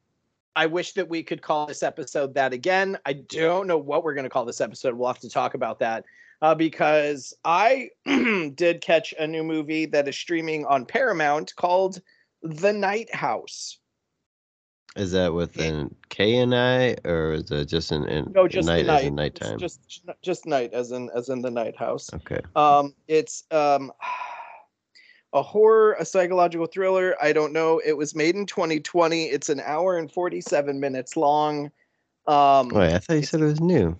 I 0.56 0.66
wish 0.66 0.94
that 0.94 1.10
we 1.10 1.24
could 1.24 1.42
call 1.42 1.66
this 1.68 1.84
episode 1.84 2.34
that 2.36 2.54
again. 2.54 2.98
I 3.06 3.14
don't 3.14 3.68
know 3.68 3.78
what 3.78 4.04
we're 4.04 4.14
going 4.14 4.24
to 4.24 4.30
call 4.30 4.46
this 4.46 4.62
episode. 4.62 4.94
We'll 4.96 5.08
have 5.08 5.20
to 5.20 5.30
talk 5.30 5.54
about 5.56 5.80
that 5.80 6.06
uh, 6.42 6.56
because 6.56 7.34
I 7.44 7.90
did 8.56 8.82
catch 8.82 9.14
a 9.20 9.28
new 9.28 9.44
movie 9.44 9.86
that 9.88 10.08
is 10.08 10.16
streaming 10.16 10.66
on 10.66 10.86
Paramount 10.86 11.56
called 11.56 12.02
The 12.42 12.74
Night 12.74 13.14
House. 13.14 13.78
is 14.96 15.12
that 15.12 15.34
with 15.34 15.58
an 15.60 15.94
K 16.10 16.38
and 16.38 16.56
I, 16.56 16.96
or 17.06 17.34
is 17.34 17.52
it 17.52 17.66
just 17.66 17.92
an, 17.92 18.08
an 18.08 18.32
No, 18.34 18.48
just 18.48 18.68
night 18.68 18.86
the 18.86 18.94
as 18.94 19.04
in 19.04 19.16
nighttime? 19.16 19.54
It's 19.54 19.62
just 19.62 20.04
just 20.22 20.46
night, 20.46 20.74
as 20.74 20.92
in 20.92 21.10
as 21.16 21.30
in 21.30 21.42
the 21.42 21.52
Night 21.52 21.78
House. 21.78 22.10
okay. 22.14 22.42
Um, 22.56 22.96
it's 23.08 23.44
um, 23.52 23.92
a 25.34 25.42
horror, 25.42 25.96
a 26.00 26.06
psychological 26.06 26.68
thriller. 26.68 27.16
I 27.22 27.34
don't 27.34 27.54
know. 27.54 27.82
It 27.86 27.98
was 27.98 28.16
made 28.16 28.36
in 28.36 28.46
2020. 28.46 29.26
It's 29.26 29.50
an 29.50 29.60
hour 29.60 29.98
and 29.98 30.12
47 30.12 30.80
minutes 30.80 31.16
long. 31.16 31.70
Um, 32.26 32.70
Wait, 32.70 32.94
I 32.94 33.00
thought 33.00 33.16
you 33.16 33.24
said 33.24 33.42
it 33.42 33.46
was 33.46 33.62
new. 33.62 33.98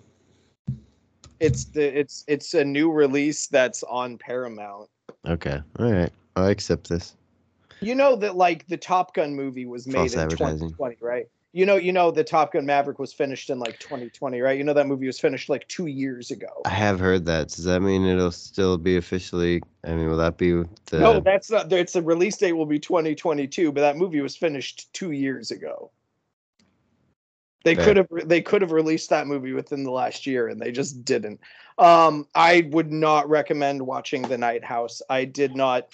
It's 1.40 1.64
the 1.64 1.98
it's 1.98 2.24
it's 2.28 2.54
a 2.54 2.64
new 2.64 2.92
release 2.92 3.46
that's 3.48 3.82
on 3.84 4.18
Paramount. 4.18 4.88
Okay. 5.26 5.60
All 5.78 5.90
right. 5.90 6.12
I'll 6.36 6.46
accept 6.46 6.88
this. 6.88 7.16
You 7.80 7.94
know 7.94 8.14
that 8.16 8.36
like 8.36 8.66
the 8.68 8.76
Top 8.76 9.14
Gun 9.14 9.34
movie 9.34 9.66
was 9.66 9.86
made 9.86 10.12
False 10.12 10.14
in 10.14 10.28
2020, 10.28 10.96
right? 11.00 11.26
You 11.52 11.66
know, 11.66 11.76
you 11.76 11.92
know 11.92 12.12
the 12.12 12.22
Top 12.22 12.52
Gun 12.52 12.64
Maverick 12.64 13.00
was 13.00 13.12
finished 13.12 13.50
in 13.50 13.58
like 13.58 13.78
2020, 13.80 14.40
right? 14.40 14.56
You 14.56 14.62
know 14.62 14.74
that 14.74 14.86
movie 14.86 15.06
was 15.06 15.18
finished 15.18 15.48
like 15.48 15.66
two 15.66 15.86
years 15.86 16.30
ago. 16.30 16.46
I 16.64 16.70
have 16.70 17.00
heard 17.00 17.24
that. 17.24 17.48
Does 17.48 17.64
that 17.64 17.80
mean 17.80 18.04
it'll 18.04 18.30
still 18.30 18.78
be 18.78 18.96
officially? 18.96 19.62
I 19.82 19.94
mean, 19.94 20.08
will 20.08 20.18
that 20.18 20.36
be 20.36 20.52
the? 20.52 20.98
no, 21.00 21.20
that's 21.20 21.50
not. 21.50 21.72
It's 21.72 21.96
a 21.96 22.02
release 22.02 22.36
date 22.36 22.52
will 22.52 22.66
be 22.66 22.78
2022, 22.78 23.72
but 23.72 23.80
that 23.80 23.96
movie 23.96 24.20
was 24.20 24.36
finished 24.36 24.92
two 24.92 25.10
years 25.10 25.50
ago. 25.50 25.90
They 27.64 27.76
could 27.76 27.96
have 27.98 28.08
they 28.24 28.40
could 28.40 28.62
have 28.62 28.72
released 28.72 29.10
that 29.10 29.26
movie 29.26 29.52
within 29.52 29.84
the 29.84 29.90
last 29.90 30.26
year, 30.26 30.48
and 30.48 30.60
they 30.60 30.72
just 30.72 31.04
didn't. 31.04 31.40
Um, 31.78 32.26
I 32.34 32.68
would 32.70 32.90
not 32.90 33.28
recommend 33.28 33.82
watching 33.82 34.22
The 34.22 34.38
Night 34.38 34.64
House. 34.64 35.02
I 35.10 35.26
did 35.26 35.54
not, 35.54 35.88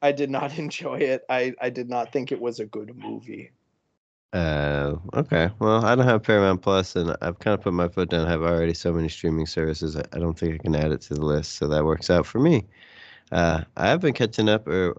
I 0.00 0.12
did 0.12 0.30
not 0.30 0.58
enjoy 0.58 0.98
it. 0.98 1.24
I 1.28 1.54
I 1.60 1.70
did 1.70 1.88
not 1.88 2.12
think 2.12 2.30
it 2.30 2.40
was 2.40 2.60
a 2.60 2.66
good 2.66 2.96
movie. 2.96 3.50
Uh, 4.32 4.94
okay. 5.14 5.50
Well, 5.58 5.84
I 5.84 5.94
don't 5.94 6.06
have 6.06 6.22
Paramount 6.22 6.62
Plus, 6.62 6.96
and 6.96 7.14
I've 7.20 7.38
kind 7.38 7.54
of 7.54 7.60
put 7.60 7.74
my 7.74 7.88
foot 7.88 8.08
down. 8.08 8.26
I 8.26 8.30
have 8.30 8.42
already 8.42 8.72
so 8.72 8.92
many 8.92 9.08
streaming 9.08 9.46
services. 9.46 9.96
I 9.96 10.04
I 10.12 10.18
don't 10.18 10.38
think 10.38 10.54
I 10.54 10.58
can 10.58 10.74
add 10.76 10.92
it 10.92 11.00
to 11.02 11.14
the 11.14 11.24
list, 11.24 11.56
so 11.56 11.68
that 11.68 11.84
works 11.84 12.10
out 12.10 12.26
for 12.26 12.38
me. 12.38 12.66
Uh, 13.32 13.64
I 13.76 13.88
have 13.88 14.00
been 14.00 14.14
catching 14.14 14.48
up 14.48 14.68
or 14.68 14.94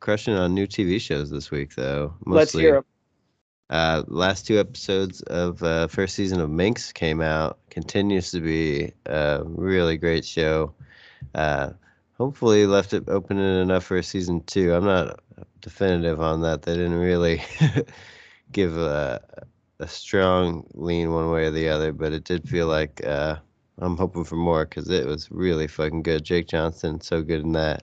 crushing 0.00 0.34
on 0.34 0.54
new 0.54 0.66
TV 0.66 1.00
shows 1.00 1.30
this 1.30 1.50
week, 1.50 1.74
though. 1.74 2.14
Let's 2.26 2.52
Mostly, 2.52 2.62
hear 2.64 2.76
it. 2.76 2.84
Uh, 3.68 4.04
last 4.06 4.46
two 4.46 4.60
episodes 4.60 5.22
of 5.22 5.62
uh, 5.62 5.88
first 5.88 6.14
season 6.14 6.40
of 6.40 6.50
Minx 6.50 6.92
came 6.92 7.20
out. 7.20 7.58
Continues 7.70 8.30
to 8.30 8.40
be 8.40 8.92
a 9.06 9.42
really 9.44 9.96
great 9.96 10.24
show. 10.24 10.72
Uh, 11.34 11.70
hopefully, 12.16 12.66
left 12.66 12.92
it 12.92 13.08
open 13.08 13.38
enough 13.38 13.84
for 13.84 14.00
season 14.02 14.40
two. 14.44 14.72
I'm 14.72 14.84
not 14.84 15.20
definitive 15.60 16.20
on 16.20 16.42
that. 16.42 16.62
They 16.62 16.74
didn't 16.74 16.94
really 16.98 17.42
give 18.52 18.76
a, 18.76 19.20
a 19.80 19.88
strong 19.88 20.64
lean 20.74 21.12
one 21.12 21.30
way 21.30 21.46
or 21.46 21.50
the 21.50 21.68
other, 21.68 21.92
but 21.92 22.12
it 22.12 22.22
did 22.22 22.48
feel 22.48 22.68
like 22.68 23.04
uh, 23.04 23.36
I'm 23.78 23.96
hoping 23.96 24.24
for 24.24 24.36
more 24.36 24.64
because 24.64 24.88
it 24.88 25.06
was 25.06 25.30
really 25.30 25.66
fucking 25.66 26.02
good. 26.02 26.24
Jake 26.24 26.46
Johnson, 26.46 27.00
so 27.00 27.20
good 27.20 27.40
in 27.40 27.52
that, 27.52 27.82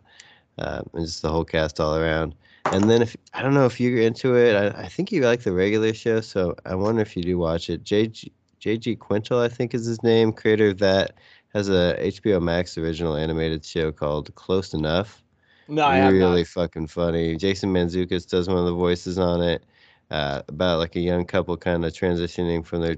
uh, 0.57 0.81
and 0.93 1.05
just 1.05 1.21
the 1.21 1.29
whole 1.29 1.45
cast 1.45 1.81
all 1.81 1.97
around. 1.97 2.35
And 2.71 2.89
then 2.89 3.01
if 3.01 3.15
I 3.33 3.41
don't 3.41 3.53
know 3.53 3.65
if 3.65 3.79
you're 3.79 3.99
into 3.99 4.35
it, 4.35 4.55
I, 4.55 4.83
I 4.83 4.87
think 4.87 5.11
you 5.11 5.21
like 5.21 5.43
the 5.43 5.51
regular 5.51 5.93
show, 5.93 6.21
so 6.21 6.55
I 6.65 6.75
wonder 6.75 7.01
if 7.01 7.15
you 7.15 7.23
do 7.23 7.37
watch 7.37 7.69
it. 7.69 7.83
JG 7.83 8.31
JG 8.61 8.97
Quintel, 8.97 9.43
I 9.43 9.49
think 9.49 9.73
is 9.73 9.85
his 9.85 10.01
name, 10.03 10.31
creator 10.31 10.69
of 10.69 10.79
that, 10.79 11.17
has 11.53 11.69
a 11.69 11.95
HBO 11.99 12.41
Max 12.41 12.77
original 12.77 13.15
animated 13.15 13.65
show 13.65 13.91
called 13.91 14.33
Close 14.35 14.73
Enough. 14.73 15.21
No, 15.67 15.83
I 15.83 16.07
really 16.09 16.41
not. 16.41 16.47
fucking 16.47 16.87
funny. 16.87 17.35
Jason 17.35 17.73
Mantzoukas 17.73 18.27
does 18.27 18.47
one 18.47 18.57
of 18.57 18.65
the 18.65 18.73
voices 18.73 19.19
on 19.19 19.41
it, 19.41 19.65
uh, 20.11 20.41
about 20.47 20.79
like 20.79 20.95
a 20.95 20.99
young 20.99 21.25
couple 21.25 21.55
kind 21.57 21.85
of 21.85 21.93
transitioning 21.93 22.65
from 22.65 22.81
their 22.81 22.97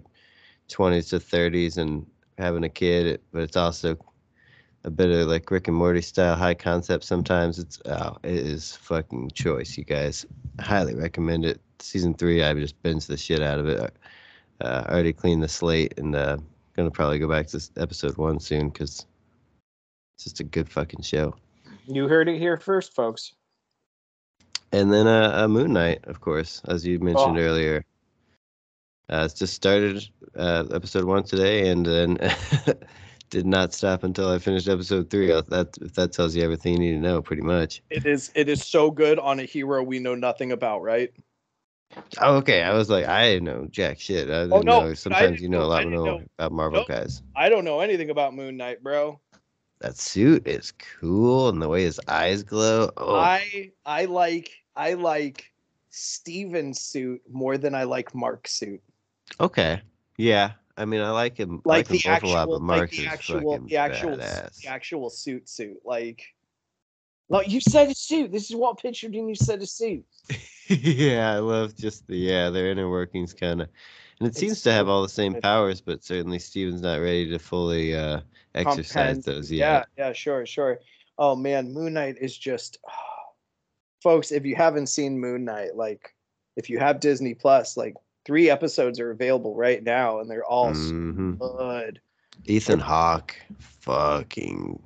20s 0.70 1.10
to 1.10 1.20
30s 1.20 1.78
and 1.78 2.06
having 2.38 2.64
a 2.64 2.70
kid, 2.70 3.22
but 3.32 3.44
it's 3.44 3.58
also 3.58 3.98
a 4.86 4.92
bit 4.92 5.10
of 5.10 5.28
like 5.28 5.50
Rick 5.50 5.68
and 5.68 5.76
Morty 5.76 6.02
style 6.02 6.36
high 6.36 6.54
concept 6.54 7.04
sometimes. 7.04 7.58
It's 7.60 7.82
oh, 7.86 8.18
it 8.24 8.32
is 8.36 8.76
fucking 8.78 9.32
choice, 9.32 9.78
you 9.78 9.84
guys. 9.84 10.26
Highly 10.60 10.94
recommend 10.96 11.44
it. 11.44 11.60
Season 11.80 12.14
three, 12.14 12.44
I 12.44 12.54
just 12.54 12.82
binged 12.84 13.08
the 13.08 13.18
shit 13.18 13.42
out 13.42 13.60
of 13.60 13.68
it. 13.68 13.94
Uh, 14.62 14.84
I 14.88 14.94
already 14.94 15.12
cleaned 15.12 15.44
the 15.44 15.48
slate 15.48 15.96
and 15.98 16.16
uh, 16.16 16.38
gonna 16.78 16.92
probably 16.92 17.20
go 17.20 17.28
back 17.28 17.48
to 17.48 17.70
episode 17.78 18.16
one 18.18 18.40
soon 18.40 18.70
because 18.70 19.06
it's 20.16 20.24
just 20.24 20.40
a 20.40 20.44
good 20.44 20.70
fucking 20.70 21.02
show. 21.02 21.36
You 21.88 22.08
heard 22.08 22.30
it 22.30 22.38
here 22.40 22.58
first, 22.58 22.94
folks. 22.94 23.34
And 24.72 24.94
then 24.94 25.08
uh, 25.08 25.32
uh, 25.44 25.48
Moon 25.48 25.74
Knight, 25.74 26.06
of 26.06 26.22
course, 26.22 26.62
as 26.68 26.86
you 26.86 27.00
mentioned 27.00 27.38
Oh. 27.38 27.42
earlier. 27.42 27.84
Uh, 29.10 29.24
it's 29.26 29.36
just 29.36 29.54
started 29.54 30.08
uh, 30.36 30.64
episode 30.74 31.06
one 31.06 31.24
today, 31.24 31.70
and 31.70 31.86
then 31.86 32.18
did 33.30 33.46
not 33.46 33.74
stop 33.74 34.04
until 34.04 34.30
I 34.30 34.40
finished 34.40 34.68
episode 34.68 35.10
three. 35.10 35.28
That 35.28 35.78
if 35.82 35.94
that 35.96 36.12
tells 36.14 36.36
you 36.36 36.44
everything 36.44 36.74
you 36.74 36.80
need 36.80 36.92
to 36.92 37.00
know, 37.00 37.22
pretty 37.22 37.42
much. 37.42 37.82
It 37.90 38.06
is 38.06 38.32
it 38.36 38.50
is 38.50 38.64
so 38.66 38.92
good 38.92 39.20
on 39.20 39.40
a 39.40 39.44
hero 39.44 39.82
we 39.84 40.00
know 40.00 40.16
nothing 40.16 40.52
about, 40.52 40.82
right? 40.82 41.12
Oh, 42.20 42.36
okay. 42.38 42.62
I 42.64 42.74
was 42.74 42.90
like, 42.90 43.08
I 43.08 43.40
know 43.40 43.68
jack 43.70 44.00
shit. 44.00 44.30
I 44.30 44.34
oh, 44.34 44.44
didn't 44.44 44.54
Oh, 44.54 44.62
no, 44.62 44.88
know. 44.88 44.94
Sometimes 44.94 45.42
you 45.42 45.50
know 45.50 45.60
a 45.60 45.62
know- 45.62 45.72
I 45.72 45.84
lot 45.84 45.88
know. 45.88 46.22
about 46.40 46.52
Marvel 46.52 46.80
Nope. 46.80 46.88
guys. 46.88 47.22
I 47.36 47.48
don't 47.50 47.64
know 47.66 47.80
anything 47.80 48.10
about 48.10 48.34
Moon 48.36 48.58
Knight, 48.58 48.84
bro. 48.84 49.20
That 49.80 49.98
suit 49.98 50.48
is 50.48 50.72
cool, 51.00 51.50
and 51.50 51.62
the 51.62 51.68
way 51.68 51.84
his 51.84 52.00
eyes 52.08 52.44
glow. 52.44 52.90
Oh, 52.98 53.16
I 53.16 53.72
I 53.86 54.06
like 54.06 54.52
I 54.76 54.94
like 54.94 55.52
Steven's 55.90 56.82
suit 56.82 57.22
more 57.32 57.58
than 57.58 57.76
I 57.76 57.84
like 57.84 58.14
Mark's 58.16 58.54
suit. 58.54 58.82
okay. 59.40 59.82
Yeah. 60.18 60.52
I 60.78 60.86
mean, 60.86 61.02
I 61.02 61.12
like 61.12 61.38
him. 61.38 61.62
I 61.66 61.70
Like 61.70 61.88
them 61.88 61.98
the 61.98 62.10
lot, 62.10 62.16
actual, 62.24 62.60
but 62.60 62.62
like 62.64 62.90
the 62.92 63.08
actual, 63.08 63.60
the 63.60 63.78
actual, 63.78 64.18
badass. 64.18 64.62
the 64.62 64.68
actual 64.68 65.10
suit 65.10 65.48
suit. 65.48 65.78
Like, 65.86 66.22
like 67.30 67.50
you 67.50 67.62
said 67.62 67.90
a 67.90 67.96
suit. 67.96 68.32
This 68.32 68.50
is 68.50 68.56
what 68.56 68.78
pictured 68.80 69.16
in 69.16 69.30
you 69.30 69.36
said 69.36 69.62
a 69.62 69.66
suit. 69.66 70.04
yeah, 70.68 71.32
I 71.34 71.40
love 71.40 71.76
just 71.76 72.08
the 72.08 72.18
yeah, 72.18 72.50
their 72.50 72.72
inner 72.72 72.90
workings 72.90 73.34
kind 73.34 73.62
of, 73.62 73.70
and 74.20 74.28
it 74.28 74.32
It's 74.32 74.40
seems 74.40 74.62
to 74.64 74.72
have 74.72 74.90
all 74.90 75.02
the 75.02 75.10
same 75.10 75.36
powers, 75.36 75.80
but 75.80 76.04
certainly 76.04 76.40
Steven's 76.40 76.82
not 76.82 77.00
ready 77.00 77.30
to 77.30 77.40
fully 77.40 77.96
uh, 77.96 78.20
exercise 78.54 78.94
Comprehend- 78.94 79.24
those 79.24 79.52
Yeah, 79.52 79.78
yet. 79.78 79.88
yeah, 79.98 80.14
sure, 80.14 80.46
sure. 80.46 80.80
Oh 81.18 81.36
man, 81.38 81.74
Moon 81.74 81.94
Knight 81.94 82.18
is 82.20 82.38
just, 82.38 82.80
folks. 84.04 84.32
If 84.34 84.46
you 84.46 84.56
haven't 84.56 84.88
seen 84.88 85.18
Moon 85.20 85.46
Knight, 85.46 85.76
like, 85.76 86.14
if 86.58 86.70
you 86.70 86.80
have 86.80 87.00
Disney 87.00 87.34
Plus, 87.34 87.78
like, 87.78 87.94
three 88.26 88.50
episodes 88.50 89.00
are 89.00 89.12
available 89.12 89.56
right 89.56 89.84
now, 89.84 90.20
and 90.20 90.30
they're 90.30 90.46
all 90.46 90.74
so 90.74 90.90
hmm 90.92 91.34
good. 91.34 92.00
Ethan 92.46 92.80
Hawke, 92.80 93.36
fucking 93.60 94.80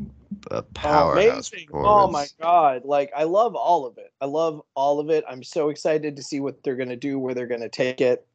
a 0.51 0.57
Oh, 0.57 0.63
powerhouse 0.73 1.51
amazing. 1.51 1.67
Oh 1.73 2.09
my 2.09 2.27
god. 2.39 2.85
Like 2.85 3.11
I 3.15 3.23
love 3.23 3.55
all 3.55 3.85
of 3.85 3.97
it. 3.97 4.13
I 4.21 4.25
love 4.25 4.61
all 4.75 4.99
of 4.99 5.09
it. 5.09 5.23
I'm 5.27 5.43
so 5.43 5.69
excited 5.69 6.15
to 6.15 6.23
see 6.23 6.39
what 6.39 6.63
they're 6.63 6.75
gonna 6.75 6.95
do, 6.95 7.17
where 7.19 7.33
they're 7.33 7.47
gonna 7.47 7.69
take 7.69 8.01
it. 8.01 8.25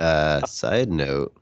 Uh, 0.00 0.44
side 0.46 0.90
note, 0.90 1.32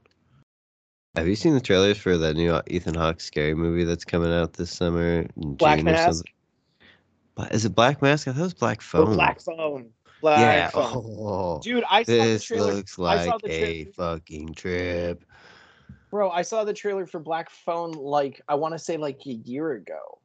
Have 1.15 1.27
you 1.27 1.35
seen 1.35 1.53
the 1.53 1.61
trailers 1.61 1.97
for 1.97 2.17
that 2.17 2.35
new 2.35 2.59
Ethan 2.67 2.93
Hawke 2.95 3.21
scary 3.21 3.55
movie 3.55 3.83
that's 3.85 4.05
coming 4.05 4.31
out 4.31 4.53
this 4.53 4.71
summer? 4.71 5.25
Black 5.35 5.77
June 5.77 5.85
Mask. 5.85 6.25
Is 7.51 7.65
it 7.65 7.73
Black 7.73 8.01
Mask? 8.01 8.27
I 8.27 8.33
thought 8.33 8.39
it 8.39 8.43
was 8.43 8.53
Black 8.53 8.81
Oh, 8.93 9.05
Phone. 9.05 9.15
Black 9.15 9.41
Phone. 9.41 9.89
Black 10.21 10.39
yeah. 10.39 10.69
Phone. 10.69 10.97
Um, 10.97 11.05
oh, 11.19 11.59
Dude, 11.61 11.83
I 11.89 12.03
saw 12.03 12.11
the 12.11 12.17
this 12.19 12.43
trailer. 12.43 12.73
looks 12.73 12.97
I 12.99 13.25
saw 13.25 13.31
like 13.33 13.41
the 13.41 13.51
a 13.51 13.85
fucking 13.85 14.53
trip. 14.53 15.25
Bro, 16.09 16.31
I 16.31 16.41
saw 16.41 16.63
the 16.63 16.73
trailer 16.73 17.05
for 17.05 17.19
Black 17.19 17.49
Phone 17.49 17.91
like 17.91 18.41
I 18.47 18.55
want 18.55 18.73
to 18.73 18.79
say 18.79 18.97
like 18.97 19.21
a 19.25 19.33
year 19.33 19.71
ago. 19.73 20.19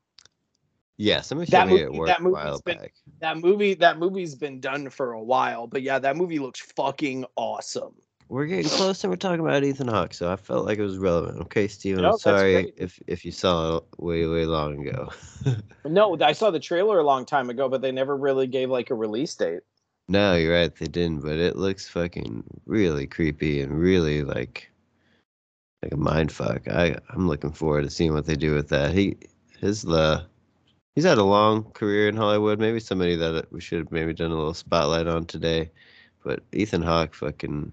Yeah, 0.99 1.21
somebody 1.21 1.51
That 1.51 1.69
showed 1.69 1.93
movie- 1.93 2.07
that 2.07 2.21
a 2.21 2.23
movie's 2.23 2.35
while 2.45 2.61
been- 2.61 2.79
back. 2.79 2.95
That 3.21 3.39
movie, 3.39 3.75
that 3.75 3.99
movie's 3.99 4.35
been 4.35 4.61
done 4.61 4.89
for 4.91 5.13
a 5.13 5.23
while, 5.23 5.67
but 5.67 5.83
yeah, 5.83 5.99
that 5.99 6.17
movie 6.17 6.39
looks 6.39 6.61
fucking 6.61 7.25
awesome. 7.37 7.95
We're 8.29 8.47
getting 8.47 8.69
close 8.69 9.05
and 9.05 9.11
we're 9.13 9.17
talking 9.19 9.39
about 9.39 9.63
Ethan 9.63 9.87
Hawke, 9.87 10.13
so 10.13 10.33
I 10.33 10.35
felt 10.37 10.67
like 10.67 10.79
it 10.79 10.83
was 10.83 10.99
relevant. 10.99 11.41
Okay, 11.43 11.69
Steven, 11.69 12.03
No, 12.03 12.13
I'm 12.13 12.19
sorry 12.19 12.73
if 12.77 13.01
if 13.07 13.25
you 13.25 13.31
saw 13.31 13.77
it 13.77 13.85
way, 13.99 14.27
way 14.27 14.45
long 14.47 14.85
ago. 14.87 15.11
No, 15.85 16.17
I 16.21 16.33
saw 16.33 16.51
the 16.51 16.59
trailer 16.59 16.99
a 16.99 17.05
long 17.05 17.25
time 17.25 17.49
ago, 17.51 17.69
but 17.69 17.81
they 17.81 17.93
never 17.93 18.17
really 18.17 18.49
gave 18.49 18.69
like 18.71 18.91
a 18.91 18.95
release 18.97 19.33
date. 19.37 19.61
No, 20.09 20.37
you're 20.37 20.55
right, 20.55 20.75
they 20.75 20.87
didn't, 20.87 21.21
but 21.21 21.37
it 21.37 21.57
looks 21.57 21.89
fucking 21.89 22.45
really 22.67 23.07
creepy 23.07 23.61
and 23.61 23.79
really 23.79 24.23
like 24.23 24.71
like 25.83 25.93
a 25.93 25.97
mind 25.97 26.33
fuck. 26.33 26.69
I 26.69 26.97
I'm 27.11 27.29
looking 27.29 27.53
forward 27.53 27.83
to 27.85 27.91
seeing 27.91 28.13
what 28.15 28.27
they 28.27 28.37
do 28.37 28.55
with 28.55 28.69
that. 28.69 28.93
He 28.93 29.17
his 29.61 29.83
the 29.83 30.25
he's 30.95 31.05
had 31.05 31.19
a 31.19 31.25
long 31.25 31.65
career 31.73 32.09
in 32.09 32.17
Hollywood. 32.17 32.59
Maybe 32.59 32.81
somebody 32.81 33.17
that 33.17 33.51
we 33.53 33.61
should 33.61 33.79
have 33.79 33.93
maybe 33.93 34.13
done 34.15 34.31
a 34.31 34.37
little 34.37 34.55
spotlight 34.55 35.07
on 35.07 35.27
today. 35.27 35.71
But 36.25 36.43
Ethan 36.53 36.83
Hawke 36.83 37.15
fucking 37.15 37.73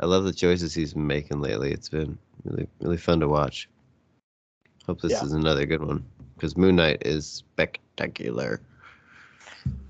I 0.00 0.06
love 0.06 0.24
the 0.24 0.32
choices 0.32 0.74
he's 0.74 0.94
been 0.94 1.06
making 1.06 1.40
lately. 1.40 1.72
It's 1.72 1.88
been 1.88 2.18
really 2.44 2.68
really 2.80 2.96
fun 2.96 3.20
to 3.20 3.28
watch. 3.28 3.68
Hope 4.86 5.00
this 5.00 5.12
Yeah. 5.12 5.24
is 5.24 5.32
another 5.32 5.66
good 5.66 5.82
one 5.82 6.04
because 6.34 6.56
Moon 6.56 6.76
Knight 6.76 7.02
is 7.06 7.26
spectacular. 7.26 8.60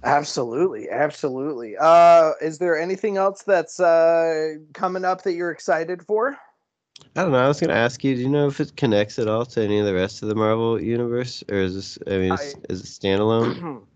Absolutely, 0.04 0.90
absolutely. 0.90 1.76
Uh, 1.78 2.32
is 2.40 2.58
there 2.58 2.78
anything 2.78 3.16
else 3.16 3.42
that's 3.42 3.78
uh 3.78 4.54
coming 4.72 5.04
up 5.04 5.22
that 5.22 5.34
you're 5.34 5.50
excited 5.50 6.02
for? 6.02 6.36
I 7.16 7.22
don't 7.22 7.32
know. 7.32 7.38
I 7.38 7.48
was 7.48 7.60
gonna 7.60 7.74
ask 7.74 8.02
you. 8.02 8.14
Do 8.14 8.22
you 8.22 8.28
know 8.28 8.48
if 8.48 8.60
it 8.60 8.76
connects 8.76 9.18
at 9.18 9.28
all 9.28 9.46
to 9.46 9.62
any 9.62 9.78
of 9.78 9.86
the 9.86 9.94
rest 9.94 10.22
of 10.22 10.28
the 10.28 10.34
Marvel 10.34 10.80
universe, 10.80 11.44
or 11.48 11.58
is 11.58 11.74
this? 11.74 11.98
I 12.06 12.18
mean, 12.18 12.32
is, 12.32 12.56
is 12.68 12.80
it 12.80 12.86
standalone? 12.86 13.82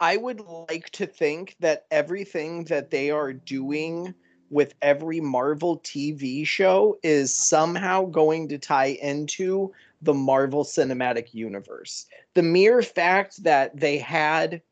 I 0.00 0.16
would 0.16 0.40
like 0.68 0.90
to 0.90 1.06
think 1.06 1.56
that 1.60 1.86
everything 1.90 2.64
that 2.64 2.90
they 2.90 3.10
are 3.10 3.32
doing 3.32 4.14
with 4.50 4.74
every 4.82 5.20
Marvel 5.20 5.80
TV 5.80 6.46
show 6.46 6.98
is 7.02 7.34
somehow 7.34 8.04
going 8.04 8.48
to 8.48 8.58
tie 8.58 8.98
into 9.02 9.72
the 10.04 10.14
Marvel 10.14 10.64
Cinematic 10.64 11.34
Universe. 11.34 12.06
The 12.34 12.42
mere 12.42 12.82
fact 12.82 13.42
that 13.44 13.78
they 13.78 13.98
had 13.98 14.62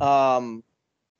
um, 0.00 0.62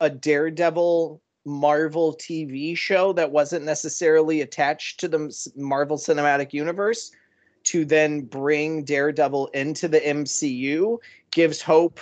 a 0.00 0.08
Daredevil 0.10 1.20
Marvel 1.44 2.14
TV 2.14 2.76
show 2.76 3.12
that 3.14 3.30
wasn't 3.32 3.64
necessarily 3.64 4.40
attached 4.42 5.00
to 5.00 5.08
the 5.08 5.50
Marvel 5.56 5.96
Cinematic 5.96 6.52
Universe 6.52 7.12
to 7.64 7.84
then 7.84 8.22
bring 8.22 8.84
Daredevil 8.84 9.48
into 9.48 9.88
the 9.88 10.00
MCU 10.00 10.98
gives 11.30 11.60
hope 11.60 12.00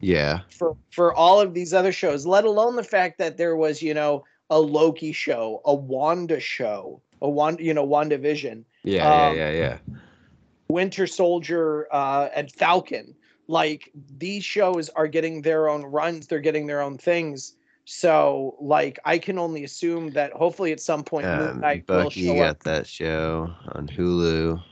Yeah. 0.00 0.40
for 0.50 0.76
for 0.90 1.12
all 1.14 1.40
of 1.40 1.54
these 1.54 1.72
other 1.74 1.92
shows 1.92 2.24
let 2.26 2.44
alone 2.44 2.76
the 2.76 2.84
fact 2.84 3.18
that 3.18 3.36
there 3.36 3.56
was 3.56 3.82
you 3.82 3.94
know 3.94 4.24
a 4.50 4.58
loki 4.60 5.12
show 5.12 5.60
a 5.64 5.74
wanda 5.74 6.38
show 6.40 7.00
a 7.20 7.28
wanda 7.28 7.62
you 7.62 7.74
know 7.74 7.86
wandavision 7.86 8.64
Yeah. 8.84 9.08
Um, 9.08 9.36
yeah. 9.36 9.50
Yeah. 9.50 9.58
Yeah. 9.58 9.96
Winter 10.72 11.06
soldier 11.06 11.86
uh 11.92 12.28
and 12.34 12.50
falcon. 12.50 13.14
Like 13.48 13.90
these 14.18 14.44
shows 14.44 14.88
are 14.90 15.06
getting 15.08 15.42
their 15.42 15.68
own 15.68 15.82
runs 15.84 16.26
they're 16.26 16.40
getting 16.48 16.66
their 16.66 16.80
own 16.80 16.96
things. 16.98 17.56
So 17.84 18.56
like 18.60 18.98
i 19.04 19.18
can 19.18 19.38
only 19.38 19.64
assume 19.64 20.10
that 20.12 20.32
hopefully 20.32 20.72
at 20.72 20.80
some 20.80 21.02
point 21.04 21.26
Moon 21.26 21.60
Um, 21.60 21.60
will 21.60 22.04
Bucky 22.04 22.26
show 22.26 22.34
got 22.36 22.50
up. 22.50 22.62
that 22.64 22.86
show 22.86 23.50
on 23.74 23.86
Hulu. 23.88 24.62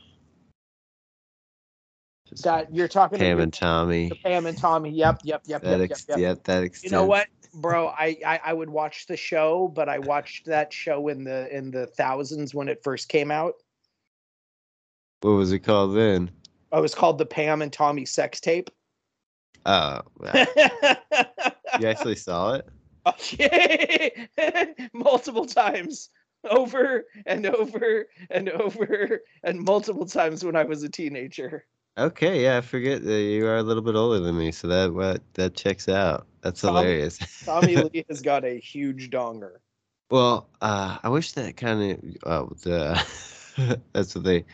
Just 2.29 2.45
that 2.45 2.73
you're 2.73 2.87
talking 2.89 3.19
Pam 3.19 3.39
about 3.39 3.43
and 3.43 3.53
Tommy. 3.53 4.11
pam 4.23 4.47
and 4.47 4.57
tommy. 4.57 4.91
Yep 4.91 5.21
yep 5.25 5.43
yep 5.47 5.63
that 5.63 5.81
yep, 5.81 5.81
yep, 5.81 5.91
ex- 5.91 6.07
yep. 6.09 6.19
Yep, 6.19 6.45
that 6.45 6.85
you 6.85 6.91
know 6.91 7.05
what 7.05 7.27
bro? 7.55 7.89
I, 7.89 8.17
I 8.25 8.41
i 8.45 8.53
would 8.53 8.71
watch 8.71 9.07
the 9.09 9.17
show 9.17 9.67
but 9.75 9.89
i 9.89 9.99
watched 9.99 10.47
that 10.47 10.73
show 10.73 11.09
in 11.09 11.25
the 11.25 11.55
in 11.55 11.73
the 11.73 11.87
thousands 11.89 12.55
when 12.55 12.69
it 12.69 12.85
first 12.85 13.09
came 13.09 13.33
out 13.33 13.55
What 15.21 15.31
was 15.33 15.53
it 15.53 15.61
called 15.61 15.95
then? 15.97 16.31
oh, 16.73 16.79
it 16.79 16.83
was 16.83 16.95
called 16.95 17.19
the 17.19 17.27
pam 17.27 17.63
and 17.63 17.73
tommy 17.73 18.05
sex 18.07 18.41
tape 18.41 18.71
Oh, 19.67 20.01
wow. 20.19 20.47
you 21.81 21.87
actually 21.87 22.17
saw 22.17 22.55
it? 22.55 22.69
okay 23.07 24.27
multiple 24.93 25.47
times 25.47 26.11
over 26.49 27.05
and 27.27 27.45
over 27.47 28.07
and 28.31 28.49
over 28.51 29.21
and 29.43 29.61
multiple 29.61 30.07
times 30.07 30.45
when 30.45 30.57
i 30.57 30.65
was 30.65 30.83
a 30.83 30.89
teenager 30.89 31.65
Okay, 31.99 32.45
yeah, 32.45 32.57
I 32.57 32.61
forget 32.63 33.03
that 33.05 33.21
you 33.23 33.47
are 33.47 33.57
a 33.57 33.63
little 33.63 33.83
bit 33.83 33.97
older 33.97 34.21
than 34.21 34.39
me, 34.39 34.53
so 34.53 34.69
that 34.69 34.95
what 34.95 35.21
that 35.35 35.55
checks 35.55 35.89
out. 35.89 36.25
That's 36.41 36.61
Tommy- 36.63 36.79
hilarious. 36.79 37.19
tommy 37.45 37.77
lee 37.83 38.05
has 38.09 38.23
got 38.23 38.45
a 38.45 38.59
huge 38.61 39.11
donger 39.11 39.57
Well, 40.09 40.49
uh, 40.63 40.99
I 41.03 41.09
wish 41.11 41.33
that 41.33 41.57
kind 41.57 41.93
of 41.93 41.99
uh, 42.25 42.55
the 42.63 43.79
that's 43.93 44.15
what 44.15 44.25
they 44.25 44.45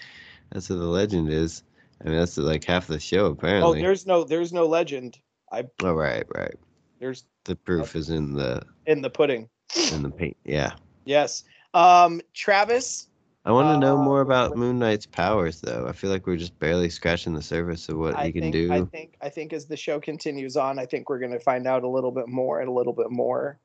that's 0.50 0.68
what 0.70 0.78
the 0.78 0.84
legend 0.84 1.30
is. 1.30 1.62
I 2.00 2.08
mean, 2.08 2.18
that's 2.18 2.36
like 2.36 2.64
half 2.64 2.86
the 2.86 3.00
show 3.00 3.26
apparently. 3.26 3.78
oh 3.78 3.82
there's 3.82 4.06
no 4.06 4.24
there's 4.24 4.52
no 4.52 4.66
legend 4.66 5.18
I. 5.52 5.64
oh, 5.82 5.92
right, 5.92 6.24
right. 6.34 6.54
there's 7.00 7.24
The 7.44 7.56
proof 7.56 7.96
is 7.96 8.10
in 8.10 8.34
the 8.34 8.62
in 8.86 9.02
the 9.02 9.10
pudding 9.10 9.48
in 9.92 10.02
the 10.02 10.10
paint. 10.10 10.36
Yeah, 10.44 10.72
yes 11.04 11.44
um 11.74 12.20
travis 12.34 13.08
I 13.44 13.52
want 13.52 13.68
to 13.68 13.78
know 13.78 13.96
Uh, 13.96 14.02
more 14.02 14.22
about 14.22 14.56
Moon 14.56 14.80
Knight's 14.80 15.06
powers, 15.06 15.60
though. 15.60 15.86
I 15.88 15.92
feel 15.92 16.10
like 16.10 16.26
we're 16.26 16.36
just 16.36 16.58
barely 16.58 16.90
scratching 16.90 17.32
the 17.32 17.40
surface 17.40 17.88
of 17.88 17.96
what 17.96 18.16
I 18.16 18.26
he 18.26 18.32
can 18.32 18.42
think, 18.42 18.52
do. 18.52 18.72
I 18.72 18.84
think 18.86 19.16
I 19.20 19.28
think 19.28 19.52
as 19.52 19.66
the 19.66 19.76
show 19.76 20.00
continues 20.00 20.56
on, 20.56 20.80
I 20.80 20.86
think 20.86 21.08
we're 21.08 21.20
going 21.20 21.30
to 21.30 21.38
find 21.38 21.64
out 21.68 21.84
a 21.84 21.88
little 21.88 22.10
bit 22.10 22.26
more 22.26 22.58
and 22.58 22.68
a 22.68 22.72
little 22.72 22.92
bit 22.92 23.08
more. 23.08 23.60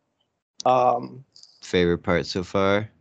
Um, 0.67 1.25
Favorite 1.63 2.03
part 2.03 2.27
so 2.27 2.43
far? 2.43 2.91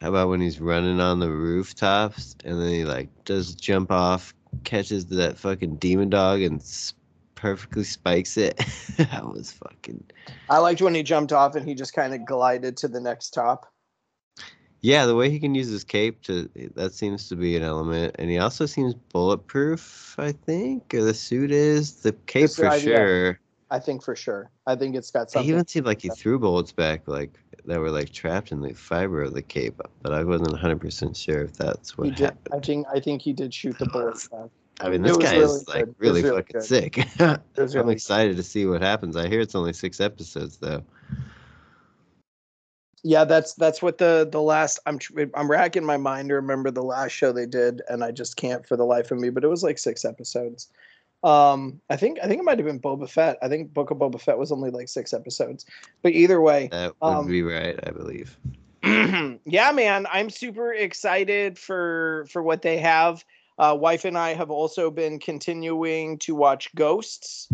How 0.00 0.08
about 0.08 0.30
when 0.30 0.40
he's 0.40 0.60
running 0.60 0.98
on 1.00 1.20
the 1.20 1.30
rooftops 1.30 2.34
and 2.44 2.60
then 2.60 2.70
he 2.70 2.84
like 2.84 3.08
does 3.24 3.54
jump 3.54 3.92
off, 3.92 4.34
catches 4.64 5.06
that 5.06 5.36
fucking 5.36 5.76
demon 5.76 6.08
dog 6.08 6.40
and 6.40 6.62
perfectly 7.34 7.84
spikes 7.84 8.36
it. 8.36 8.56
that 8.96 9.26
was 9.26 9.52
fucking 9.52 10.02
I 10.48 10.58
liked 10.58 10.80
when 10.80 10.94
he 10.94 11.02
jumped 11.02 11.32
off 11.32 11.54
and 11.54 11.68
he 11.68 11.74
just 11.74 11.92
kind 11.92 12.14
of 12.14 12.24
glided 12.24 12.76
to 12.78 12.88
the 12.88 13.00
next 13.00 13.30
top. 13.30 13.66
yeah. 14.80 15.04
The 15.04 15.14
way 15.14 15.28
he 15.30 15.38
can 15.38 15.54
use 15.54 15.68
his 15.68 15.84
cape 15.84 16.22
to 16.22 16.48
that 16.76 16.94
seems 16.94 17.28
to 17.28 17.36
be 17.36 17.56
an 17.56 17.62
element, 17.62 18.16
and 18.18 18.30
he 18.30 18.38
also 18.38 18.64
seems 18.66 18.94
bulletproof. 18.94 20.14
I 20.18 20.32
think, 20.32 20.94
or 20.94 21.02
the 21.04 21.14
suit 21.14 21.50
is 21.50 21.96
the 21.96 22.12
cape 22.12 22.42
That's 22.42 22.56
for 22.56 22.62
the 22.62 22.70
idea. 22.70 22.96
sure. 22.96 23.40
I 23.70 23.78
think 23.78 24.02
for 24.02 24.16
sure. 24.16 24.50
I 24.66 24.74
think 24.76 24.96
it's 24.96 25.10
got 25.10 25.30
something. 25.30 25.46
He 25.46 25.52
even 25.52 25.66
seemed 25.66 25.86
like 25.86 26.02
he 26.02 26.08
threw 26.08 26.38
bullets 26.38 26.72
back, 26.72 27.06
like 27.06 27.38
that 27.66 27.80
were 27.80 27.90
like 27.90 28.10
trapped 28.10 28.52
in 28.52 28.60
the 28.60 28.74
fiber 28.74 29.22
of 29.22 29.34
the 29.34 29.42
cape. 29.42 29.80
But 30.02 30.12
I 30.12 30.24
wasn't 30.24 30.52
100 30.52 30.80
percent 30.80 31.16
sure 31.16 31.42
if 31.42 31.54
that's 31.54 31.96
what 31.96 32.14
did. 32.14 32.24
happened. 32.24 32.54
I 32.54 32.60
think 32.60 32.86
I 32.92 33.00
think 33.00 33.22
he 33.22 33.32
did 33.32 33.52
shoot 33.52 33.78
the 33.78 33.86
bullets 33.92 34.28
back. 34.28 34.50
I 34.80 34.88
mean, 34.88 35.02
this 35.02 35.16
guy 35.16 35.32
really 35.32 35.44
is 35.44 35.68
like 35.68 35.84
good. 35.84 35.94
Really, 35.98 36.22
really 36.22 36.36
fucking 36.36 36.60
good. 36.60 36.66
sick. 36.66 37.20
I'm 37.20 37.40
really 37.56 37.94
excited 37.94 38.36
to 38.36 38.42
see 38.42 38.66
what 38.66 38.80
happens. 38.80 39.16
I 39.16 39.28
hear 39.28 39.40
it's 39.40 39.54
only 39.54 39.72
six 39.72 40.00
episodes 40.00 40.56
though. 40.56 40.82
Yeah, 43.02 43.24
that's 43.24 43.54
that's 43.54 43.80
what 43.80 43.98
the 43.98 44.28
the 44.30 44.42
last 44.42 44.78
I'm 44.86 44.98
I'm 45.34 45.50
racking 45.50 45.84
my 45.84 45.96
mind 45.96 46.28
to 46.28 46.34
remember 46.34 46.70
the 46.70 46.82
last 46.82 47.12
show 47.12 47.32
they 47.32 47.46
did, 47.46 47.82
and 47.88 48.04
I 48.04 48.10
just 48.10 48.36
can't 48.36 48.66
for 48.66 48.76
the 48.76 48.84
life 48.84 49.10
of 49.10 49.18
me. 49.18 49.30
But 49.30 49.44
it 49.44 49.48
was 49.48 49.62
like 49.62 49.78
six 49.78 50.04
episodes. 50.04 50.68
Um, 51.22 51.80
I 51.90 51.96
think 51.96 52.18
I 52.22 52.26
think 52.26 52.40
it 52.40 52.44
might 52.44 52.58
have 52.58 52.66
been 52.66 52.80
Boba 52.80 53.08
Fett. 53.08 53.38
I 53.42 53.48
think 53.48 53.74
Book 53.74 53.90
of 53.90 53.98
Boba 53.98 54.20
Fett 54.20 54.38
was 54.38 54.50
only 54.52 54.70
like 54.70 54.88
six 54.88 55.12
episodes. 55.12 55.66
But 56.02 56.12
either 56.12 56.40
way, 56.40 56.68
That 56.72 56.94
would 57.02 57.08
Um, 57.08 57.26
be 57.26 57.42
right, 57.42 57.78
I 57.86 57.90
believe. 57.90 58.38
yeah, 58.82 59.72
man, 59.72 60.06
I'm 60.10 60.30
super 60.30 60.72
excited 60.72 61.58
for 61.58 62.26
for 62.30 62.42
what 62.42 62.62
they 62.62 62.78
have. 62.78 63.24
Uh, 63.58 63.76
wife 63.78 64.06
and 64.06 64.16
I 64.16 64.32
have 64.32 64.50
also 64.50 64.90
been 64.90 65.18
continuing 65.18 66.16
to 66.20 66.34
watch 66.34 66.74
Ghosts 66.74 67.48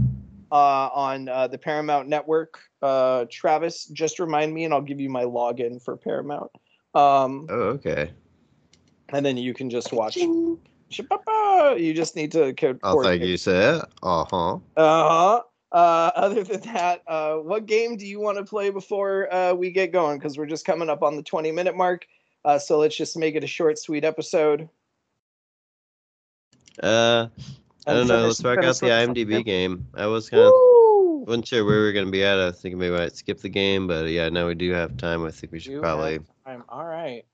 uh, 0.52 0.54
on 0.94 1.28
uh, 1.28 1.48
the 1.48 1.58
Paramount 1.58 2.06
Network. 2.08 2.60
Uh, 2.80 3.24
Travis, 3.28 3.86
just 3.86 4.20
remind 4.20 4.54
me, 4.54 4.64
and 4.64 4.72
I'll 4.72 4.80
give 4.80 5.00
you 5.00 5.10
my 5.10 5.24
login 5.24 5.82
for 5.82 5.96
Paramount. 5.96 6.52
Um, 6.94 7.48
Oh, 7.50 7.60
okay. 7.74 8.12
and 9.08 9.26
then 9.26 9.36
you 9.36 9.52
can 9.52 9.68
just 9.68 9.92
watch. 9.92 10.14
Shabba-ba! 10.14 10.60
You 10.90 11.92
just 11.94 12.16
need 12.16 12.32
to 12.32 12.52
code. 12.54 12.78
Oh, 12.82 13.02
thank 13.02 13.22
you, 13.22 13.36
sir. 13.36 13.82
Uh 14.02 14.24
huh. 14.30 14.54
Uh 14.54 14.58
huh. 14.76 15.42
uh, 15.72 16.10
other 16.14 16.44
than 16.44 16.60
that, 16.72 17.02
uh, 17.06 17.34
what 17.36 17.66
game 17.66 17.96
do 17.96 18.06
you 18.06 18.20
want 18.20 18.38
to 18.38 18.44
play 18.44 18.70
before 18.70 19.32
uh, 19.32 19.52
we 19.52 19.70
get 19.70 19.92
going? 19.92 20.18
Because 20.18 20.38
we're 20.38 20.46
just 20.46 20.64
coming 20.64 20.88
up 20.88 21.02
on 21.02 21.16
the 21.16 21.22
20 21.22 21.50
minute 21.52 21.76
mark. 21.76 22.06
Uh, 22.44 22.58
so 22.58 22.78
let's 22.78 22.96
just 22.96 23.16
make 23.16 23.34
it 23.34 23.42
a 23.42 23.46
short, 23.48 23.78
sweet 23.78 24.04
episode. 24.04 24.68
Uh, 26.82 27.26
I 27.86 27.94
don't 27.94 28.06
know. 28.06 28.26
Let's 28.26 28.42
work 28.42 28.62
out 28.64 28.76
the 28.78 28.86
IMDb 28.86 29.44
game. 29.44 29.86
I 29.94 30.06
was 30.06 30.30
kind 30.30 30.42
of 30.42 30.52
wasn't 31.26 31.48
sure 31.48 31.64
where 31.64 31.78
we 31.78 31.82
were 31.86 31.92
gonna 31.92 32.10
be 32.10 32.22
at. 32.22 32.38
I 32.38 32.46
was 32.46 32.60
thinking 32.60 32.78
maybe 32.78 32.94
I 32.94 32.98
might 32.98 33.16
skip 33.16 33.40
the 33.40 33.48
game, 33.48 33.86
but 33.88 34.08
yeah, 34.10 34.28
now 34.28 34.46
we 34.46 34.54
do 34.54 34.72
have 34.72 34.96
time. 34.96 35.24
I 35.24 35.30
think 35.30 35.52
we 35.52 35.58
should 35.58 35.72
You 35.72 35.80
probably. 35.80 36.14
have 36.14 36.26
time. 36.44 36.64
All 36.68 36.84
right. 36.84 37.24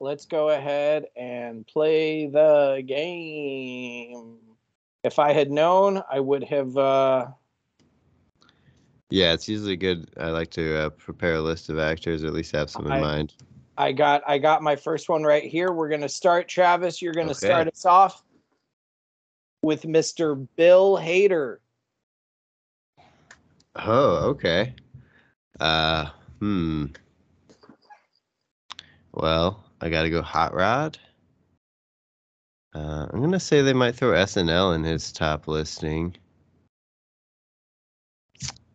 Let's 0.00 0.26
go 0.26 0.50
ahead 0.50 1.06
and 1.16 1.66
play 1.66 2.26
the 2.26 2.82
game. 2.86 4.36
If 5.02 5.18
I 5.18 5.32
had 5.32 5.50
known, 5.50 6.02
I 6.10 6.20
would 6.20 6.44
have. 6.44 6.76
Uh, 6.76 7.26
Yeah, 9.10 9.32
it's 9.32 9.48
usually 9.48 9.76
good. 9.76 10.10
I 10.18 10.30
like 10.30 10.50
to 10.52 10.86
uh, 10.86 10.90
prepare 10.90 11.34
a 11.34 11.40
list 11.40 11.68
of 11.68 11.78
actors, 11.78 12.24
or 12.24 12.26
at 12.28 12.32
least 12.32 12.52
have 12.52 12.70
some 12.70 12.86
in 12.86 12.92
I- 12.92 13.00
mind. 13.00 13.34
I 13.76 13.90
got 13.90 14.22
I 14.24 14.38
got 14.38 14.62
my 14.62 14.76
first 14.76 15.08
one 15.08 15.24
right 15.24 15.42
here. 15.42 15.72
We're 15.72 15.88
gonna 15.88 16.08
start. 16.08 16.46
Travis, 16.48 17.02
you're 17.02 17.12
gonna 17.12 17.32
Okay. 17.32 17.46
start 17.48 17.66
us 17.66 17.84
off 17.84 18.22
with 19.62 19.82
Mr. 19.82 20.46
Bill 20.54 20.96
Hader. 20.96 21.56
Oh, 23.74 24.28
okay. 24.28 24.74
Uh, 25.58 26.06
hmm. 26.38 26.86
Well, 29.12 29.63
I 29.84 29.90
gotta 29.90 30.08
go 30.08 30.22
Hot 30.22 30.54
Rod. 30.54 30.96
Uh, 32.74 33.06
I'm 33.12 33.20
gonna 33.20 33.38
say 33.38 33.60
they 33.60 33.74
might 33.74 33.94
throw 33.94 34.12
SNL 34.12 34.74
in 34.74 34.82
his 34.82 35.12
top 35.12 35.46
listing. 35.46 36.16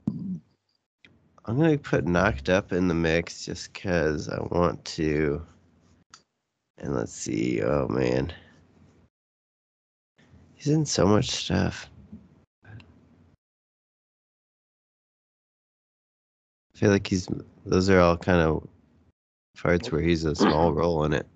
I'm 0.07 1.57
gonna 1.57 1.79
put 1.79 2.05
Knocked 2.05 2.49
Up 2.49 2.71
in 2.71 2.87
the 2.87 2.93
mix 2.93 3.43
just 3.43 3.73
cause 3.73 4.29
I 4.29 4.39
want 4.39 4.85
to. 4.85 5.43
And 6.77 6.95
let's 6.95 7.11
see. 7.11 7.63
Oh 7.63 7.87
man, 7.87 8.31
he's 10.53 10.67
in 10.67 10.85
so 10.85 11.07
much 11.07 11.31
stuff. 11.31 11.89
I 12.63 12.69
feel 16.75 16.91
like 16.91 17.07
he's. 17.07 17.27
Those 17.65 17.89
are 17.89 17.99
all 17.99 18.15
kind 18.15 18.41
of 18.41 18.67
parts 19.57 19.91
where 19.91 20.01
he's 20.01 20.25
a 20.25 20.35
small 20.35 20.73
role 20.73 21.03
in 21.05 21.13
it. 21.13 21.27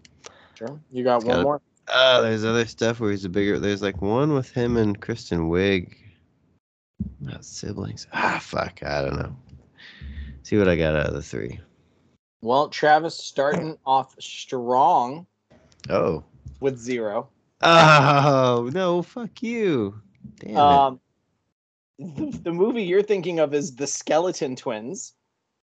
Sure. 0.55 0.79
You 0.91 1.03
got 1.03 1.23
Got 1.23 1.27
one 1.27 1.39
it. 1.39 1.43
more. 1.43 1.61
Uh, 1.87 2.21
there's 2.21 2.45
other 2.45 2.65
stuff 2.65 2.99
where 2.99 3.11
he's 3.11 3.25
a 3.25 3.29
bigger. 3.29 3.59
There's 3.59 3.81
like 3.81 4.01
one 4.01 4.33
with 4.33 4.49
him 4.51 4.77
and 4.77 4.99
Kristen 4.99 5.49
Wiig. 5.49 5.93
Not 7.19 7.43
siblings. 7.43 8.07
Ah, 8.13 8.39
fuck. 8.41 8.81
I 8.83 9.01
don't 9.01 9.17
know. 9.17 9.35
See 10.43 10.57
what 10.57 10.69
I 10.69 10.75
got 10.77 10.95
out 10.95 11.07
of 11.07 11.13
the 11.13 11.21
three. 11.21 11.59
Well, 12.41 12.69
Travis 12.69 13.15
starting 13.17 13.77
off 13.85 14.15
strong 14.19 15.25
Oh. 15.89 16.23
with 16.61 16.77
zero. 16.77 17.27
Oh 17.61 18.69
no! 18.73 19.01
Fuck 19.01 19.41
you. 19.41 20.01
Damn 20.39 20.49
it. 20.51 20.57
Um, 20.57 20.99
the, 21.99 22.39
the 22.43 22.51
movie 22.51 22.83
you're 22.83 23.01
thinking 23.01 23.39
of 23.39 23.53
is 23.53 23.73
The 23.75 23.87
Skeleton 23.87 24.55
Twins. 24.57 25.13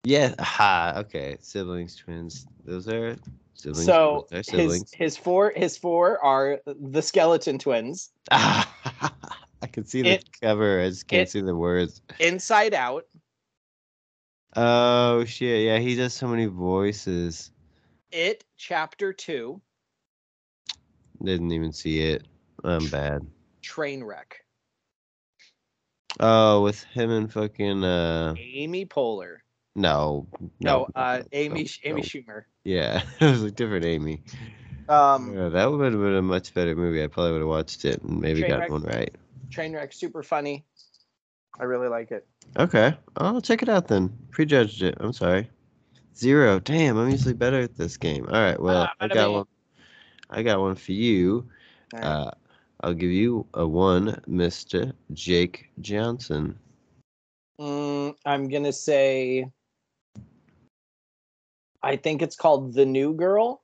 Yeah. 0.04 0.34
Ha. 0.38 0.94
Okay. 0.98 1.36
Siblings, 1.40 1.96
twins. 1.96 2.46
Those 2.64 2.88
are 2.88 3.16
siblings. 3.54 3.84
so 3.84 4.26
are 4.30 4.36
his 4.38 4.46
siblings. 4.46 4.92
his 4.92 5.16
four 5.16 5.52
his 5.56 5.76
four 5.76 6.22
are 6.24 6.60
The 6.66 7.02
Skeleton 7.02 7.58
Twins, 7.58 8.10
I 8.30 8.64
can 9.72 9.84
see 9.84 10.02
the 10.02 10.10
It- 10.10 10.40
cover. 10.40 10.80
I 10.80 10.88
just 10.88 11.08
can't 11.08 11.22
it- 11.28 11.30
see 11.30 11.40
the 11.40 11.54
words. 11.56 12.00
Inside 12.20 12.74
Out, 12.74 13.06
Oh 14.56 15.24
shit! 15.24 15.64
Yeah, 15.66 15.78
he 15.78 15.94
does 15.94 16.14
so 16.14 16.26
many 16.28 16.46
voices. 16.46 17.50
It 18.10 18.44
Chapter 18.56 19.12
Two, 19.12 19.60
Didn't 21.22 21.52
even 21.52 21.72
see 21.72 22.00
it. 22.00 22.26
I'm 22.64 22.86
bad. 22.88 23.26
Train 23.62 24.02
wreck. 24.02 24.36
Oh, 26.20 26.62
with 26.62 26.82
him 26.84 27.10
and 27.10 27.32
fucking 27.32 27.84
uh 27.84 28.34
Amy 28.38 28.86
Poehler. 28.86 29.38
No 29.78 30.26
No, 30.60 30.86
no 30.86 30.88
uh, 30.94 31.22
Amy 31.32 31.64
no, 31.64 31.90
Amy 31.90 32.00
no. 32.02 32.06
Schumer. 32.06 32.42
Yeah, 32.64 33.02
it 33.20 33.24
was 33.24 33.42
a 33.42 33.50
different 33.50 33.84
Amy. 33.84 34.22
Um, 34.88 35.34
Yeah, 35.36 35.48
that 35.50 35.70
would 35.70 35.92
have 35.92 36.00
been 36.00 36.14
a 36.16 36.22
much 36.22 36.54
better 36.54 36.74
movie. 36.74 37.02
I 37.02 37.06
probably 37.06 37.32
would 37.32 37.40
have 37.40 37.48
watched 37.48 37.84
it 37.84 38.02
and 38.02 38.20
maybe 38.20 38.42
Trainwreck. 38.42 38.60
got 38.60 38.70
one 38.70 38.82
right. 38.82 39.14
Trainwreck, 39.50 39.92
super 39.94 40.22
funny. 40.22 40.64
I 41.58 41.64
really 41.64 41.88
like 41.88 42.10
it. 42.10 42.26
Okay, 42.56 42.96
I'll 43.16 43.40
check 43.40 43.62
it 43.62 43.68
out 43.68 43.88
then. 43.88 44.16
Prejudged 44.30 44.82
it. 44.82 44.96
I'm 45.00 45.12
sorry. 45.12 45.48
Zero. 46.16 46.58
Damn, 46.58 46.98
I'm 46.98 47.10
usually 47.10 47.34
better 47.34 47.60
at 47.60 47.76
this 47.76 47.96
game. 47.96 48.26
All 48.26 48.40
right, 48.40 48.60
well, 48.60 48.84
Ah, 48.84 48.92
I 49.00 49.08
got 49.08 49.30
one. 49.32 49.46
I 50.30 50.42
got 50.42 50.60
one 50.60 50.74
for 50.74 50.92
you. 50.92 51.48
Right. 51.92 52.04
Uh, 52.04 52.30
I'll 52.80 52.94
give 52.94 53.10
you 53.10 53.46
a 53.54 53.66
one, 53.66 54.20
Mister 54.26 54.92
Jake 55.12 55.70
Johnson. 55.80 56.58
Mm, 57.60 58.14
I'm 58.24 58.48
gonna 58.48 58.72
say. 58.72 59.50
I 61.82 61.96
think 61.96 62.22
it's 62.22 62.36
called 62.36 62.74
The 62.74 62.86
New 62.86 63.14
Girl. 63.14 63.62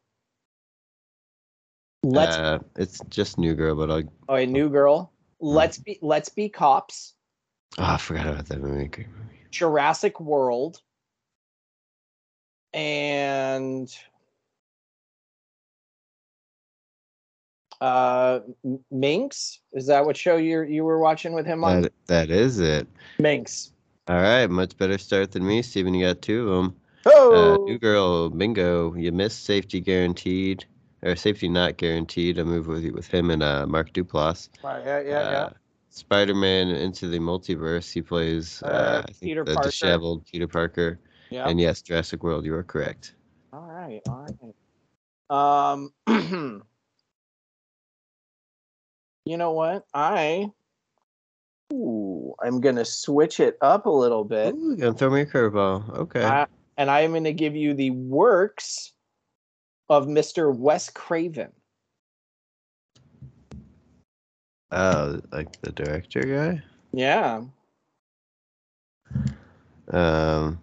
Let's 2.03 2.37
Uh, 2.37 2.59
it's 2.77 3.01
just 3.09 3.39
New 3.39 3.55
Girl, 3.55 3.75
but 3.75 3.91
I'll. 3.91 4.03
oh, 4.29 4.35
a 4.35 4.47
New 4.47 4.69
Girl. 4.69 5.13
Let's 5.41 5.79
be 5.79 5.99
Let's 6.01 6.29
be 6.29 6.49
cops. 6.49 7.15
Oh, 7.79 7.85
I 7.85 7.97
forgot 7.97 8.27
about 8.27 8.47
that 8.47 8.61
movie. 8.61 8.89
Great 8.89 9.09
movie. 9.09 9.41
Jurassic 9.51 10.21
World. 10.21 10.81
And 12.73 13.95
uh 17.81 18.41
Minx. 18.91 19.61
Is 19.73 19.87
that 19.87 20.05
what 20.05 20.17
show 20.17 20.37
you 20.37 20.63
you 20.63 20.85
were 20.85 20.99
watching 20.99 21.33
with 21.33 21.47
him 21.47 21.65
on 21.65 21.83
That, 21.83 21.93
that 22.07 22.31
is 22.31 22.61
it. 22.61 22.87
Minx 23.19 23.73
All 24.09 24.17
right, 24.17 24.47
much 24.49 24.77
better 24.77 24.99
start 24.99 25.33
than 25.33 25.47
me, 25.47 25.63
Steven. 25.63 25.95
You 25.95 26.07
got 26.07 26.23
two 26.23 26.51
of 26.51 26.65
them. 26.65 26.77
Oh 27.07 27.55
Uh, 27.55 27.57
new 27.67 27.79
girl, 27.79 28.29
bingo. 28.31 28.95
You 28.95 29.13
missed 29.13 29.45
safety 29.45 29.81
guaranteed, 29.81 30.65
or 31.03 31.17
safety 31.17 31.49
not 31.49 31.77
guaranteed. 31.77 32.39
I 32.39 32.43
move 32.45 32.67
with 32.67 32.85
with 32.91 33.07
him 33.07 33.31
and 33.31 33.43
uh, 33.43 33.67
Mark 33.67 33.93
Duplass. 33.93 34.49
Right, 34.63 34.85
yeah 34.85 35.01
yeah 35.01 35.31
yeah 35.31 35.43
Uh, 35.45 35.51
Spider-Man 35.91 36.69
into 36.69 37.07
the 37.09 37.19
multiverse. 37.19 37.93
He 37.93 38.03
plays 38.03 38.63
Uh, 38.63 38.67
uh, 38.67 39.03
Peter 39.21 39.45
the 39.45 39.55
Parker. 39.55 39.69
disheveled 39.69 40.27
Peter 40.27 40.49
Parker. 40.49 40.99
yeah 41.31 41.49
And 41.49 41.61
yes, 41.61 41.83
Jurassic 41.83 42.23
World. 42.25 42.45
You 42.45 42.55
are 42.55 42.65
correct. 42.65 43.15
All 43.53 43.63
right, 43.63 44.01
all 44.09 44.27
right. 44.27 44.55
Um, 45.31 45.93
you 49.25 49.37
know 49.37 49.53
what? 49.53 49.85
I, 49.95 50.51
ooh, 51.73 52.35
I'm 52.43 52.61
gonna 52.61 52.85
switch 52.85 53.39
it 53.41 53.57
up 53.61 53.87
a 53.87 53.91
little 53.91 54.25
bit, 54.25 54.55
Ooh, 54.55 54.69
you're 54.71 54.77
gonna 54.77 54.95
throw 54.95 55.11
me 55.11 55.21
a 55.23 55.27
curveball. 55.27 55.89
Okay. 55.99 56.25
I- 56.25 56.47
and 56.77 56.91
I 56.91 57.01
am 57.01 57.13
gonna 57.13 57.33
give 57.33 57.57
you 57.57 57.75
the 57.75 57.91
works 57.91 58.93
of 59.89 60.07
Mr. 60.07 60.55
Wes 60.55 60.91
Craven. 60.91 61.53
oh, 64.71 65.21
like 65.33 65.61
the 65.61 65.73
director 65.73 66.23
guy. 66.23 66.63
Yeah, 66.93 67.45
Um, 69.89 70.61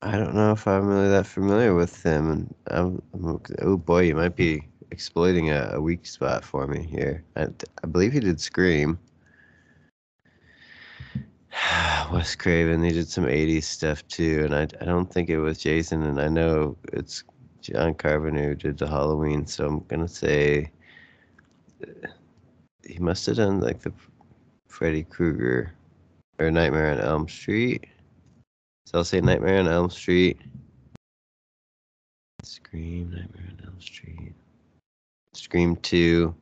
I 0.00 0.18
don't 0.18 0.34
know 0.34 0.52
if 0.52 0.66
I'm 0.66 0.86
really 0.86 1.08
that 1.08 1.26
familiar 1.26 1.74
with 1.74 2.02
him, 2.02 2.30
and 2.30 2.54
I'm, 2.68 3.02
I'm 3.14 3.40
oh 3.62 3.76
boy, 3.76 4.02
you 4.02 4.14
might 4.14 4.36
be 4.36 4.68
exploiting 4.90 5.50
a, 5.50 5.72
a 5.74 5.80
weak 5.80 6.06
spot 6.06 6.44
for 6.44 6.66
me 6.66 6.82
here. 6.82 7.24
I, 7.36 7.48
I 7.82 7.86
believe 7.86 8.12
he 8.12 8.20
did 8.20 8.40
Scream. 8.40 8.98
Wes 12.12 12.34
Craven, 12.34 12.82
he 12.82 12.92
did 12.92 13.08
some 13.08 13.24
'80s 13.24 13.64
stuff 13.64 14.06
too, 14.08 14.42
and 14.44 14.54
I, 14.54 14.62
I 14.80 14.84
don't 14.84 15.12
think 15.12 15.28
it 15.28 15.38
was 15.38 15.58
Jason, 15.58 16.02
and 16.02 16.20
I 16.20 16.28
know 16.28 16.76
it's 16.92 17.24
John 17.60 17.94
Carpenter 17.94 18.48
who 18.48 18.54
did 18.54 18.78
the 18.78 18.88
Halloween, 18.88 19.46
so 19.46 19.66
I'm 19.66 19.80
gonna 19.80 20.08
say 20.08 20.70
uh, 21.82 22.08
he 22.86 22.98
must 22.98 23.26
have 23.26 23.36
done 23.36 23.60
like 23.60 23.80
the 23.80 23.92
Freddy 24.68 25.04
Krueger 25.04 25.74
or 26.38 26.50
Nightmare 26.50 26.92
on 26.92 27.00
Elm 27.00 27.28
Street. 27.28 27.86
So 28.86 28.98
I'll 28.98 29.04
say 29.04 29.20
Nightmare 29.20 29.60
on 29.60 29.68
Elm 29.68 29.90
Street. 29.90 30.40
Scream, 32.42 33.10
Nightmare 33.10 33.52
on 33.58 33.64
Elm 33.66 33.80
Street. 33.80 34.34
Scream 35.34 35.76
2. 35.76 36.34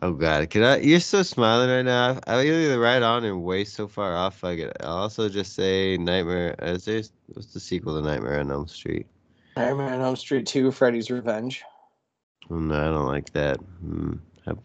Oh 0.00 0.12
god, 0.12 0.48
can 0.50 0.62
I 0.62 0.78
you're 0.78 1.00
so 1.00 1.22
smiling 1.22 1.70
right 1.70 1.82
now. 1.82 2.20
I, 2.26 2.42
either 2.42 2.78
right 2.78 3.02
on 3.02 3.24
and 3.24 3.42
way 3.42 3.64
so 3.64 3.88
far 3.88 4.16
off 4.16 4.44
I 4.44 4.56
could 4.56 4.72
I'll 4.80 4.98
also 4.98 5.28
just 5.28 5.54
say 5.54 5.96
Nightmare 5.96 6.54
is 6.62 6.84
there 6.84 7.02
what's 7.32 7.52
the 7.52 7.60
sequel 7.60 8.00
to 8.00 8.06
Nightmare 8.06 8.38
on 8.38 8.50
Elm 8.50 8.68
Street? 8.68 9.06
Nightmare 9.56 9.92
on 9.94 10.00
Elm 10.00 10.16
Street 10.16 10.46
Two: 10.46 10.70
Freddy's 10.70 11.10
Revenge. 11.10 11.62
Oh, 12.50 12.58
no, 12.58 12.74
I 12.74 12.84
don't 12.84 13.06
like 13.06 13.32
that. 13.32 13.58
Hmm. 13.58 14.14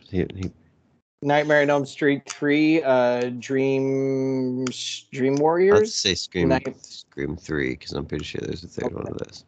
He, 0.09 0.25
he, 0.35 0.51
Nightmare 1.23 1.61
on 1.61 1.69
Elm 1.69 1.85
Street 1.85 2.29
three, 2.29 2.83
uh, 2.83 3.31
Dream 3.39 4.65
Dream 5.11 5.35
Warriors. 5.35 5.95
say 5.95 6.15
Scream 6.15 6.49
Night- 6.49 6.85
Scream 6.85 7.35
three 7.35 7.71
because 7.71 7.93
I'm 7.93 8.05
pretty 8.05 8.23
sure 8.25 8.41
there's 8.41 8.63
a 8.63 8.67
third 8.67 8.93
one 8.93 9.07
of 9.07 9.17
this. 9.17 9.45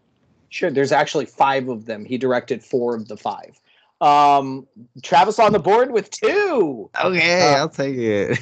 Sure, 0.50 0.72
there's 0.72 0.92
actually 0.92 1.26
five 1.26 1.68
of 1.70 1.86
them. 1.86 2.06
He 2.06 2.18
directed 2.18 2.64
four 2.64 2.96
of 2.96 3.08
the 3.08 3.18
five. 3.18 3.60
Um, 4.02 4.68
Travis 5.04 5.40
on 5.40 5.54
the 5.54 5.60
board 5.60 5.92
with 5.92 6.10
two. 6.10 6.90
Okay, 7.04 7.54
Uh, 7.54 7.58
I'll 7.58 7.70
take 7.70 7.96
it. 7.98 8.40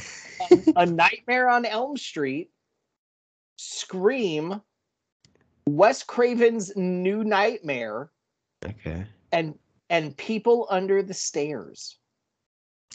A 0.75 0.85
Nightmare 0.85 1.49
on 1.49 1.65
Elm 1.65 1.95
Street, 1.95 2.49
Scream, 3.57 4.59
Wes 5.67 6.03
Craven's 6.03 6.75
New 6.75 7.23
Nightmare, 7.23 8.11
okay, 8.65 9.05
and 9.31 9.57
and 9.89 10.17
People 10.17 10.67
Under 10.69 11.01
the 11.03 11.13
Stairs. 11.13 11.97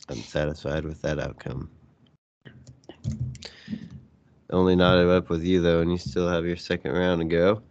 I'm 0.09 0.17
satisfied 0.23 0.85
with 0.85 1.01
that 1.03 1.19
outcome. 1.19 1.71
Only 4.51 4.75
knotted 4.77 5.09
up 5.09 5.29
with 5.29 5.45
you 5.45 5.61
though, 5.61 5.81
and 5.81 5.91
you 5.93 5.99
still 5.99 6.29
have 6.29 6.45
your 6.47 6.57
second 6.57 6.93
round 6.93 7.21
to 7.21 7.27
go. 7.27 7.63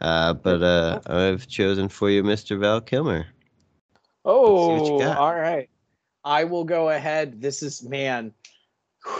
Uh, 0.00 0.32
but 0.32 0.62
uh, 0.62 1.00
I've 1.06 1.46
chosen 1.46 1.88
for 1.88 2.10
you 2.10 2.22
Mr. 2.22 2.58
Val 2.58 2.80
Kilmer. 2.80 3.26
What 4.22 4.86
you 4.86 4.94
Oh, 4.94 4.98
got. 4.98 5.18
all 5.18 5.34
right. 5.34 5.68
I 6.24 6.44
will 6.44 6.64
go 6.64 6.90
ahead. 6.90 7.40
This 7.40 7.62
is 7.62 7.82
man. 7.82 8.32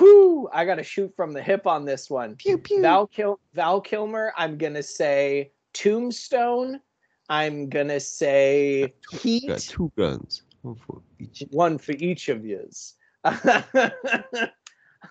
Whoo! 0.01 0.49
I 0.53 0.65
got 0.65 0.77
to 0.77 0.85
shoot 0.85 1.13
from 1.17 1.33
the 1.33 1.43
hip 1.43 1.67
on 1.67 1.85
this 1.85 2.09
one. 2.09 2.37
Pew 2.37 2.57
pew. 2.59 2.83
Val 2.83 3.09
Kil- 3.09 3.41
Val 3.55 3.81
Kilmer. 3.81 4.33
I'm 4.37 4.57
gonna 4.57 4.83
say 4.83 5.51
Tombstone. 5.73 6.81
I'm 7.29 7.69
gonna 7.69 7.99
say 7.99 8.93
Heat. 9.11 9.49
got 9.49 9.59
two 9.59 9.91
guns. 9.99 10.45
One 10.63 10.77
for 10.77 11.03
each. 11.19 11.43
One 11.51 11.79
for 11.79 11.93
each 11.93 12.29
of 12.29 12.47
yous. 12.47 12.95
I'll, 13.25 13.91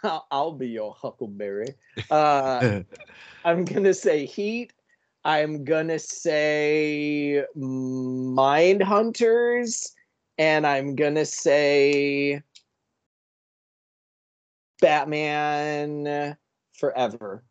I'll 0.31 0.53
be 0.53 0.69
your 0.69 0.93
Huckleberry. 0.97 1.75
Uh, 2.09 2.83
I'm 3.45 3.65
gonna 3.65 3.93
say 3.93 4.25
Heat. 4.25 4.71
I'm 5.23 5.63
gonna 5.63 5.99
say 5.99 7.43
Mind 7.55 8.81
Hunters, 8.81 9.93
and 10.37 10.65
I'm 10.65 10.95
gonna 10.95 11.25
say 11.25 12.41
Batman 14.81 16.37
Forever. 16.73 17.43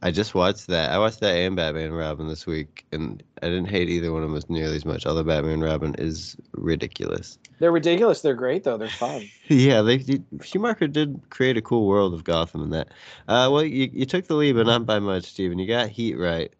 I 0.00 0.12
just 0.12 0.32
watched 0.32 0.68
that. 0.68 0.92
I 0.92 0.98
watched 0.98 1.18
that 1.20 1.34
and 1.34 1.56
Batman 1.56 1.90
Robin 1.90 2.28
this 2.28 2.46
week, 2.46 2.86
and 2.92 3.20
I 3.42 3.46
didn't 3.46 3.68
hate 3.68 3.88
either 3.88 4.12
one 4.12 4.22
of 4.22 4.28
them 4.28 4.36
as 4.36 4.48
nearly 4.48 4.76
as 4.76 4.84
much. 4.84 5.06
Although 5.06 5.24
Batman 5.24 5.60
Robin 5.60 5.96
is 5.98 6.36
ridiculous. 6.52 7.36
They're 7.58 7.72
ridiculous. 7.72 8.20
They're 8.20 8.36
great 8.36 8.62
though. 8.62 8.76
They're 8.76 8.88
fun. 8.88 9.28
yeah, 9.48 9.82
they 9.82 9.96
did, 9.98 10.24
Schumacher 10.40 10.86
did 10.86 11.20
create 11.30 11.56
a 11.56 11.62
cool 11.62 11.88
world 11.88 12.14
of 12.14 12.22
Gotham 12.22 12.62
in 12.62 12.70
that. 12.70 12.88
Uh, 13.26 13.50
well, 13.50 13.64
you, 13.64 13.90
you 13.92 14.06
took 14.06 14.28
the 14.28 14.34
lead, 14.34 14.54
but 14.54 14.66
not 14.66 14.86
by 14.86 15.00
much, 15.00 15.24
Steven. 15.24 15.58
You 15.58 15.66
got 15.66 15.88
Heat 15.88 16.14
right. 16.14 16.54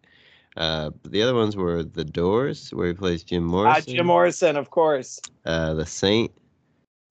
Uh, 0.59 0.91
the 1.05 1.21
other 1.21 1.33
ones 1.33 1.55
were 1.55 1.83
The 1.83 2.03
Doors, 2.03 2.69
where 2.73 2.87
he 2.89 2.93
plays 2.93 3.23
Jim 3.23 3.45
Ah, 3.45 3.49
Morrison, 3.49 3.95
Jim 3.95 4.05
Morrison, 4.05 4.57
of 4.57 4.69
course. 4.69 5.21
uh, 5.45 5.73
The 5.73 5.85
Saint, 5.85 6.31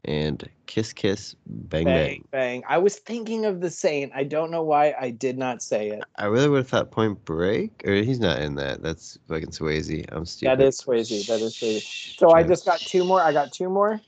and 0.04 0.46
Kiss 0.66 0.92
Kiss 0.92 1.34
Bang 1.46 1.86
Bang. 1.86 1.94
Bang 1.94 2.24
bang. 2.30 2.64
I 2.68 2.76
was 2.76 2.96
thinking 2.96 3.46
of 3.46 3.62
the 3.62 3.70
Saint. 3.70 4.12
I 4.14 4.24
don't 4.24 4.50
know 4.50 4.62
why 4.62 4.94
I 5.00 5.10
did 5.10 5.38
not 5.38 5.62
say 5.62 5.88
it. 5.88 6.04
I 6.16 6.26
really 6.26 6.50
would 6.50 6.58
have 6.58 6.68
thought 6.68 6.90
Point 6.90 7.24
Break, 7.24 7.82
or 7.86 7.94
he's 7.94 8.20
not 8.20 8.38
in 8.42 8.54
that. 8.56 8.82
That's 8.82 9.18
fucking 9.28 9.48
Swayze. 9.50 10.04
I'm 10.12 10.26
stupid. 10.26 10.58
That 10.58 10.64
is 10.66 10.80
Swayze. 10.80 11.26
That 11.26 11.40
is 11.40 11.54
Swayze. 11.54 12.18
So 12.18 12.32
I 12.32 12.42
just 12.42 12.66
got 12.66 12.80
two 12.80 13.02
more. 13.02 13.22
I 13.22 13.32
got 13.32 13.50
two 13.50 13.70
more. 13.70 13.98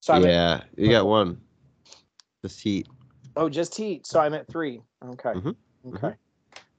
So 0.00 0.14
I'm 0.14 0.24
at, 0.24 0.30
yeah, 0.30 0.60
you 0.76 0.90
got 0.90 1.06
one. 1.06 1.40
Just 2.44 2.60
Heat. 2.60 2.86
oh 3.34 3.48
just 3.48 3.74
Heat. 3.74 4.06
So 4.06 4.20
I'm 4.20 4.32
at 4.34 4.46
three. 4.46 4.80
Okay. 5.04 5.30
Mhm, 5.30 5.56
Okay. 5.92 6.14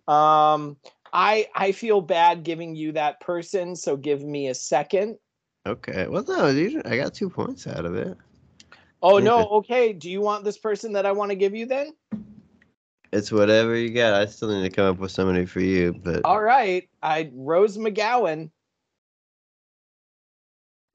Um, 0.08 0.78
I 1.14 1.48
I 1.56 1.72
feel 1.72 2.02
bad 2.02 2.44
giving 2.44 2.76
you 2.76 2.92
that 2.94 3.20
person. 3.20 3.76
So 3.76 3.98
give 3.98 4.24
me 4.24 4.48
a 4.48 4.56
second. 4.56 5.18
Okay. 5.66 6.08
Well, 6.08 6.24
no, 6.28 6.48
you, 6.48 6.82
I 6.86 6.96
got 6.96 7.14
two 7.14 7.30
points 7.30 7.68
out 7.68 7.86
of 7.86 7.96
it. 7.96 8.18
Oh 9.02 9.20
no. 9.20 9.46
Okay. 9.48 9.94
Do 9.94 10.10
you 10.10 10.22
want 10.22 10.44
this 10.44 10.58
person 10.58 10.94
that 10.94 11.06
I 11.06 11.12
want 11.12 11.32
to 11.32 11.36
give 11.36 11.56
you 11.56 11.66
then? 11.66 11.94
It's 13.14 13.32
whatever 13.32 13.76
you 13.76 13.94
got. 13.94 14.14
I 14.14 14.26
still 14.26 14.50
need 14.50 14.70
to 14.70 14.76
come 14.76 14.92
up 14.92 15.00
with 15.00 15.12
somebody 15.12 15.46
for 15.46 15.62
you, 15.62 15.94
but 15.94 16.26
All 16.26 16.42
right. 16.42 16.90
I 17.02 17.32
Rose 17.34 17.78
McGowan. 17.78 18.50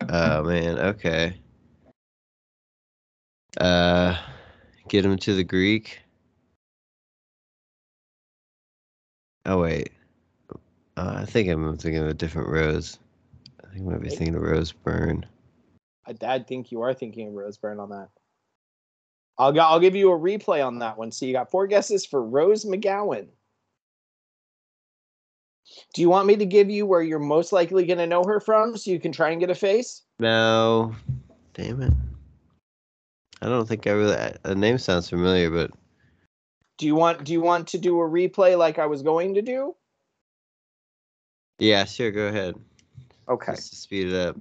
oh 0.08 0.42
man, 0.42 0.78
okay. 0.78 1.40
Uh, 3.58 4.16
get 4.88 5.04
him 5.04 5.16
to 5.18 5.34
the 5.34 5.44
Greek. 5.44 6.00
Oh 9.46 9.60
wait, 9.60 9.92
uh, 10.96 11.14
I 11.16 11.24
think 11.24 11.48
I'm 11.48 11.76
thinking 11.76 12.02
of 12.02 12.08
a 12.08 12.14
different 12.14 12.48
Rose. 12.48 12.98
I 13.64 13.74
think 13.74 13.86
I 13.86 13.90
might 13.90 14.02
be 14.02 14.08
thinking 14.08 14.34
of 14.34 14.42
Rose 14.42 14.72
Byrne. 14.72 15.26
I, 16.06 16.14
I 16.22 16.38
think 16.40 16.70
you 16.70 16.82
are 16.82 16.94
thinking 16.94 17.28
of 17.28 17.34
Rose 17.34 17.56
Byrne 17.56 17.80
on 17.80 17.90
that. 17.90 18.08
I'll 19.38 19.58
I'll 19.60 19.80
give 19.80 19.96
you 19.96 20.12
a 20.12 20.18
replay 20.18 20.64
on 20.64 20.78
that 20.80 20.96
one. 20.96 21.10
So 21.10 21.26
you 21.26 21.32
got 21.32 21.50
four 21.50 21.66
guesses 21.66 22.06
for 22.06 22.22
Rose 22.22 22.64
McGowan. 22.64 23.26
Do 25.94 26.02
you 26.02 26.10
want 26.10 26.26
me 26.26 26.36
to 26.36 26.44
give 26.44 26.70
you 26.70 26.86
where 26.86 27.02
you're 27.02 27.18
most 27.18 27.52
likely 27.52 27.86
going 27.86 27.98
to 27.98 28.06
know 28.06 28.24
her 28.24 28.40
from 28.40 28.76
so 28.76 28.90
you 28.90 29.00
can 29.00 29.12
try 29.12 29.30
and 29.30 29.40
get 29.40 29.50
a 29.50 29.54
face? 29.54 30.02
No, 30.18 30.94
damn 31.54 31.80
it. 31.82 31.92
I 33.40 33.46
don't 33.46 33.66
think 33.66 33.86
I 33.86 33.90
really. 33.90 34.36
The 34.42 34.54
name 34.54 34.78
sounds 34.78 35.08
familiar, 35.08 35.50
but 35.50 35.70
Do 36.82 36.88
you 36.88 36.96
want 36.96 37.22
do 37.22 37.32
you 37.32 37.40
want 37.40 37.68
to 37.68 37.78
do 37.78 38.00
a 38.00 38.08
replay 38.08 38.58
like 38.58 38.80
I 38.80 38.86
was 38.86 39.04
going 39.04 39.34
to 39.34 39.42
do? 39.42 39.76
yeah, 41.60 41.84
sure, 41.84 42.10
go 42.10 42.26
ahead. 42.26 42.56
Okay. 43.28 43.52
Just 43.52 43.70
to 43.70 43.76
speed 43.76 44.08
it 44.08 44.14
up. 44.16 44.36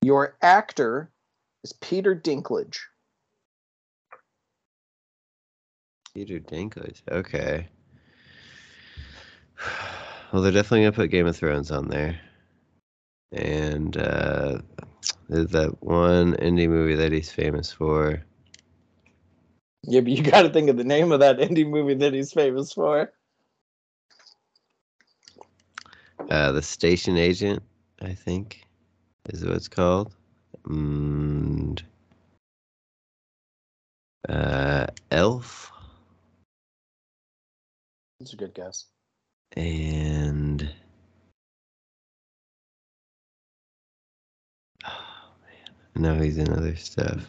Your 0.00 0.38
actor 0.40 1.10
is 1.64 1.74
Peter 1.74 2.14
Dinklage. 2.16 2.78
Peter 6.14 6.40
Dinklage. 6.40 7.02
Okay. 7.06 7.68
Well, 10.32 10.42
they're 10.42 10.50
definitely 10.50 10.80
gonna 10.80 10.92
put 10.92 11.10
Game 11.10 11.28
of 11.28 11.36
Thrones 11.36 11.70
on 11.70 11.86
there, 11.86 12.18
and 13.30 13.96
uh, 13.96 14.58
there's 15.28 15.48
that 15.50 15.82
one 15.82 16.34
indie 16.34 16.68
movie 16.68 16.94
that 16.96 17.12
he's 17.12 17.30
famous 17.30 17.72
for. 17.72 18.22
Yeah, 19.82 20.00
but 20.00 20.12
you 20.12 20.22
got 20.22 20.42
to 20.42 20.50
think 20.50 20.70
of 20.70 20.76
the 20.76 20.84
name 20.84 21.12
of 21.12 21.20
that 21.20 21.38
indie 21.38 21.68
movie 21.68 21.94
that 21.94 22.14
he's 22.14 22.32
famous 22.32 22.72
for. 22.72 23.12
Uh, 26.30 26.52
the 26.52 26.62
Station 26.62 27.16
Agent, 27.16 27.62
I 28.00 28.14
think, 28.14 28.66
is 29.30 29.44
what 29.44 29.56
it's 29.56 29.68
called. 29.68 30.14
And 30.66 31.82
uh, 34.28 34.86
Elf 35.10 35.72
That's 38.20 38.32
a 38.32 38.36
good 38.36 38.54
guess. 38.54 38.86
and 39.56 40.70
man, 45.94 46.12
I 46.12 46.16
know 46.16 46.22
he's 46.22 46.38
in 46.38 46.52
other 46.52 46.76
stuff. 46.76 47.26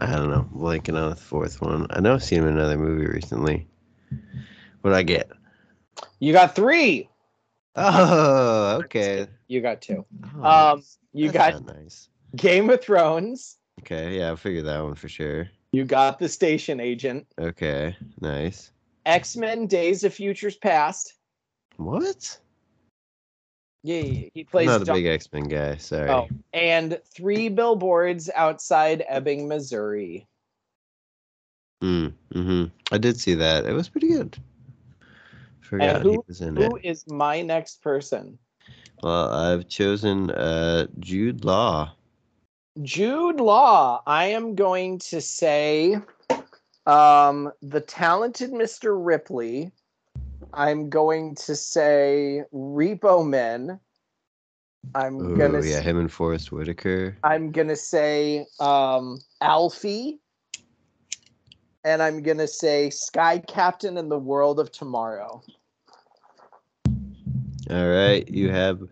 I 0.00 0.12
don't 0.12 0.30
know, 0.30 0.48
blanking 0.54 1.00
on 1.00 1.10
the 1.10 1.16
fourth 1.16 1.60
one. 1.62 1.86
I 1.90 2.00
know 2.00 2.14
I've 2.14 2.24
seen 2.24 2.40
him 2.40 2.48
in 2.48 2.54
another 2.58 2.76
movie 2.76 3.06
recently. 3.06 3.66
What 4.80 4.90
would 4.90 4.92
I 4.94 5.02
get? 5.02 5.30
You 6.18 6.32
got 6.32 6.54
three. 6.56 7.08
Oh, 7.76 8.80
okay. 8.84 9.26
You 9.48 9.60
got 9.60 9.80
two. 9.82 10.04
Oh, 10.42 10.72
Um, 10.72 10.82
you 11.12 11.30
got 11.30 11.64
nice. 11.64 12.08
Game 12.36 12.70
of 12.70 12.82
Thrones. 12.82 13.58
Okay, 13.80 14.18
yeah, 14.18 14.28
I'll 14.28 14.36
figure 14.36 14.62
that 14.62 14.82
one 14.82 14.94
for 14.94 15.08
sure. 15.08 15.48
You 15.72 15.84
got 15.84 16.18
the 16.18 16.28
station 16.28 16.80
agent. 16.80 17.26
Okay, 17.38 17.96
nice. 18.20 18.70
X 19.06 19.36
Men: 19.36 19.66
Days 19.66 20.04
of 20.04 20.14
Futures 20.14 20.56
Past. 20.56 21.14
What? 21.76 22.38
Yeah, 23.86 24.00
he 24.00 24.32
I'm 24.38 24.46
plays. 24.46 24.66
not 24.66 24.80
a 24.82 24.84
John- 24.86 24.96
big 24.96 25.06
X 25.06 25.30
Men 25.30 25.44
guy. 25.44 25.76
Sorry. 25.76 26.08
Oh, 26.10 26.26
and 26.54 26.98
three 27.04 27.50
billboards 27.50 28.30
outside 28.34 29.04
Ebbing, 29.06 29.46
Missouri. 29.46 30.26
Mm, 31.82 32.14
hmm 32.32 32.64
I 32.92 32.96
did 32.98 33.20
see 33.20 33.34
that. 33.34 33.66
It 33.66 33.72
was 33.74 33.90
pretty 33.90 34.08
good. 34.08 34.38
Forgot 35.60 36.02
he 36.02 36.14
who- 36.14 36.24
was 36.26 36.40
in 36.40 36.56
it. 36.56 36.62
Who 36.64 36.78
is 36.82 37.06
my 37.06 37.42
next 37.42 37.82
person? 37.82 38.38
Well, 39.02 39.30
I've 39.30 39.68
chosen 39.68 40.30
uh, 40.30 40.86
Jude 41.00 41.44
Law. 41.44 41.92
Jude 42.82 43.38
Law. 43.38 44.02
I 44.06 44.26
am 44.26 44.54
going 44.54 44.98
to 45.00 45.20
say 45.20 45.98
Um, 46.86 47.50
the 47.62 47.80
talented 47.80 48.50
Mr. 48.50 48.94
Ripley. 48.98 49.72
I'm 50.56 50.88
going 50.88 51.34
to 51.36 51.56
say 51.56 52.42
Repo 52.52 53.26
Men. 53.26 53.80
I'm 54.94 55.22
Ooh, 55.22 55.34
gonna 55.34 55.60
yeah, 55.62 55.80
him 55.80 55.98
and 55.98 56.12
Forest 56.12 56.52
Whitaker. 56.52 57.16
I'm 57.24 57.50
gonna 57.50 57.76
say 57.76 58.46
um, 58.60 59.18
Alfie. 59.40 60.20
And 61.84 62.02
I'm 62.02 62.22
gonna 62.22 62.46
say 62.46 62.90
Sky 62.90 63.38
Captain 63.38 63.98
in 63.98 64.08
the 64.08 64.18
World 64.18 64.60
of 64.60 64.70
Tomorrow. 64.72 65.42
All 67.70 67.88
right, 67.88 68.28
you 68.28 68.50
have 68.50 68.82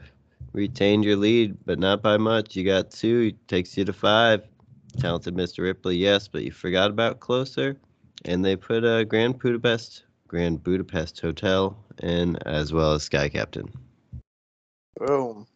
retained 0.53 1.05
your 1.05 1.17
lead, 1.17 1.57
but 1.65 1.79
not 1.79 2.03
by 2.03 2.17
much. 2.17 2.57
You 2.57 2.65
got 2.65 2.91
two, 2.91 3.33
takes 3.47 3.77
you 3.77 3.85
to 3.85 3.93
five. 3.93 4.43
Talented 4.99 5.35
Mr. 5.35 5.63
Ripley, 5.63 5.97
yes, 5.97 6.29
but 6.29 6.43
you 6.43 6.53
forgot 6.53 6.91
about 6.91 7.21
Closer, 7.21 7.79
and 8.27 8.45
they 8.45 8.57
put 8.57 8.85
a 8.85 9.07
Grand 9.07 9.39
Budapest, 9.39 10.05
Grand 10.33 10.65
Budapest 10.65 11.21
Hotel 11.21 11.77
and 11.99 12.43
as 12.47 12.73
well 12.73 12.95
as 12.95 13.03
Sky 13.03 13.29
Captain. 13.29 13.71
Boom. 14.97 15.47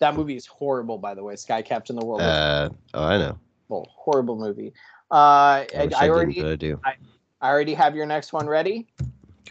That 0.00 0.16
movie 0.16 0.34
is 0.34 0.44
horrible, 0.44 0.98
by 0.98 1.14
the 1.14 1.22
way. 1.22 1.36
Sky 1.36 1.62
Captain 1.62 1.94
the 1.94 2.04
World 2.04 2.20
Uh, 2.20 2.70
oh, 2.94 3.04
I 3.04 3.16
know. 3.16 3.38
Tomorrow. 3.68 3.86
Horrible 3.90 4.36
movie. 4.36 4.72
Uh, 5.08 5.14
I, 5.14 5.68
I, 5.76 5.82
I 5.82 5.88
I 6.06 6.08
already, 6.08 6.44
I 6.44 6.56
do. 6.56 6.80
I 6.84 7.48
already 7.48 7.74
have 7.74 7.94
your 7.94 8.06
next 8.06 8.32
one 8.32 8.48
ready. 8.48 8.88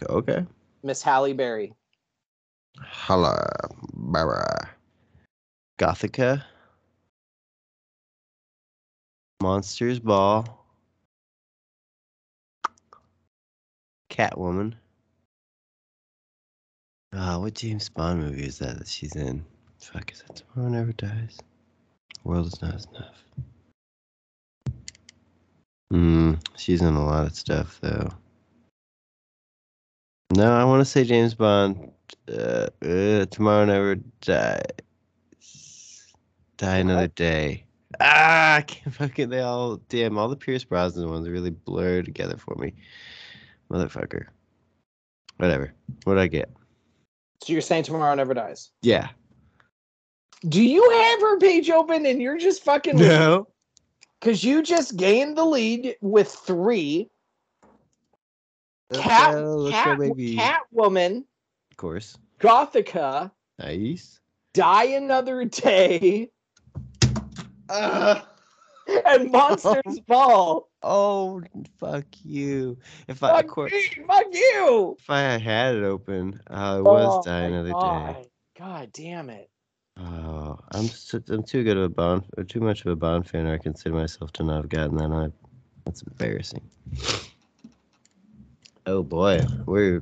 Okay. 0.02 0.44
Miss 0.82 1.00
Halle 1.00 1.32
Berry. 1.32 1.72
Hello, 2.78 3.34
Barra. 3.94 4.68
Gothika. 5.78 6.44
Monsters 9.40 9.98
Ball. 9.98 10.63
Catwoman. 14.14 14.74
Ah, 17.12 17.38
what 17.38 17.54
James 17.54 17.88
Bond 17.88 18.20
movie 18.20 18.46
is 18.46 18.58
that 18.58 18.78
that 18.78 18.86
she's 18.86 19.16
in? 19.16 19.44
Fuck, 19.80 20.12
is 20.12 20.22
that 20.22 20.36
Tomorrow 20.36 20.70
Never 20.70 20.92
Dies? 20.92 21.38
World 22.22 22.46
is 22.46 22.62
not 22.62 22.86
enough. 22.92 23.24
Hmm, 25.90 26.34
she's 26.56 26.80
in 26.80 26.94
a 26.94 27.04
lot 27.04 27.26
of 27.26 27.34
stuff 27.34 27.78
though. 27.80 28.08
No, 30.32 30.52
I 30.52 30.64
want 30.64 30.80
to 30.80 30.84
say 30.84 31.02
James 31.02 31.34
Bond. 31.34 31.90
Uh, 32.28 32.68
uh, 32.82 33.26
Tomorrow 33.26 33.64
Never 33.64 33.96
Dies. 34.20 36.14
Die 36.56 36.76
Another 36.78 37.08
Day. 37.08 37.64
Ah, 37.98 38.56
I 38.56 38.62
can't 38.62 38.94
fucking. 38.94 39.28
They 39.28 39.40
all. 39.40 39.78
Damn, 39.88 40.18
all 40.18 40.28
the 40.28 40.36
Pierce 40.36 40.62
Brosnan 40.62 41.10
ones 41.10 41.28
really 41.28 41.50
blur 41.50 42.02
together 42.02 42.36
for 42.36 42.54
me. 42.54 42.74
Motherfucker. 43.70 44.26
Whatever. 45.38 45.72
What'd 46.04 46.22
I 46.22 46.26
get? 46.28 46.50
So 47.42 47.52
you're 47.52 47.62
saying 47.62 47.84
Tomorrow 47.84 48.14
Never 48.14 48.34
Dies. 48.34 48.70
Yeah. 48.82 49.08
Do 50.48 50.62
you 50.62 50.88
have 50.90 51.20
her 51.20 51.38
page 51.38 51.70
open 51.70 52.06
and 52.06 52.20
you're 52.22 52.38
just 52.38 52.62
fucking 52.62 52.96
No. 52.96 53.48
because 54.20 54.44
you 54.44 54.62
just 54.62 54.96
gained 54.96 55.36
the 55.36 55.44
lead 55.44 55.96
with 56.00 56.28
three. 56.28 57.08
Let's 58.90 59.02
Cat, 59.02 59.34
go- 59.34 59.56
let's 59.56 59.74
cat, 59.76 59.98
go, 59.98 60.08
baby. 60.08 60.36
Catwoman, 60.36 61.24
Of 61.70 61.76
course. 61.76 62.16
Gothika, 62.40 63.30
Nice. 63.58 64.20
Die 64.52 64.84
Another 64.84 65.44
Day, 65.46 66.30
Uh, 67.68 68.20
and 69.06 69.30
Monsters 69.30 70.00
Ball. 70.06 70.68
oh, 70.82 71.42
fuck 71.78 72.04
you. 72.22 72.78
If 73.08 73.22
I, 73.22 73.30
of 73.30 73.36
Fuck 73.36 73.46
course, 73.48 73.72
me, 73.72 73.82
fuck 74.06 74.26
you. 74.32 74.96
if 74.98 75.10
I 75.10 75.20
had 75.38 75.76
it 75.76 75.84
open, 75.84 76.40
I 76.48 76.80
was 76.80 77.26
Oh 77.26 77.30
my 77.30 77.46
Another 77.46 77.70
Day. 77.70 77.80
God. 77.80 78.26
God 78.58 78.92
damn 78.92 79.30
it. 79.30 79.50
Oh, 79.98 80.58
I'm 80.72 80.88
so, 80.88 81.20
I'm 81.28 81.42
too 81.44 81.62
good 81.62 81.76
of 81.76 81.84
a 81.84 81.88
Bond, 81.88 82.24
or 82.36 82.44
too 82.44 82.60
much 82.60 82.80
of 82.84 82.88
a 82.88 82.96
Bond 82.96 83.28
fan. 83.28 83.46
I 83.46 83.58
consider 83.58 83.94
myself 83.94 84.32
to 84.34 84.42
not 84.42 84.56
have 84.62 84.68
gotten 84.68 84.96
that. 84.96 85.10
I, 85.12 85.30
that's 85.84 86.02
embarrassing. 86.02 86.62
Oh 88.86 89.02
boy, 89.02 89.44
we're 89.66 90.00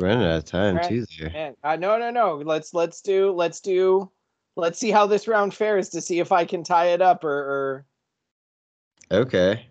running 0.00 0.24
out 0.24 0.38
of 0.38 0.44
time 0.44 0.76
Right. 0.76 0.88
too. 0.88 1.04
There. 1.18 1.30
Man, 1.30 1.56
uh, 1.64 1.76
no, 1.76 1.98
no, 1.98 2.10
no. 2.10 2.36
Let's 2.36 2.72
let's 2.74 3.00
do 3.00 3.32
let's 3.32 3.60
do 3.60 4.10
let's 4.56 4.78
see 4.78 4.90
how 4.90 5.06
this 5.06 5.28
round 5.28 5.52
fares 5.54 5.88
to 5.90 6.00
see 6.00 6.20
if 6.20 6.32
I 6.32 6.44
can 6.44 6.62
tie 6.64 6.86
it 6.88 7.02
up 7.02 7.24
or, 7.24 7.30
or 7.30 7.86
Okay. 9.10 9.66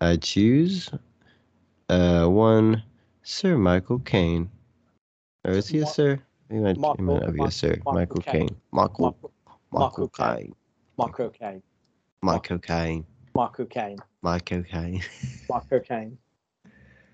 I 0.00 0.16
choose 0.16 0.90
uh 1.88 2.26
one 2.26 2.82
Sir 3.22 3.56
Michael 3.58 3.98
Caine. 4.00 4.50
Or 5.44 5.52
is 5.52 5.68
he 5.68 5.80
a 5.80 5.86
sir? 5.86 6.20
He 6.50 6.58
might, 6.58 6.76
he 6.76 6.82
Michael- 6.82 7.04
might 7.04 7.22
not 7.24 7.32
be 7.34 7.44
a 7.44 7.50
sir. 7.50 7.70
Michael 7.84 7.92
Michael 7.94 8.20
Caine. 8.20 8.48
Caine. 8.48 8.56
Michael 8.72 9.04
Michael 9.06 9.32
Michael 9.72 10.08
Michael 10.08 10.08
Caine. 10.08 10.36
Caine. 10.36 11.62
Michael 12.22 12.58
Caine. 12.58 13.06
Marco 13.34 13.66
Kane. 13.66 13.98
Michael 14.22 14.62
Caine. 14.62 15.02
Marco 15.48 15.80
Kane. 15.80 16.18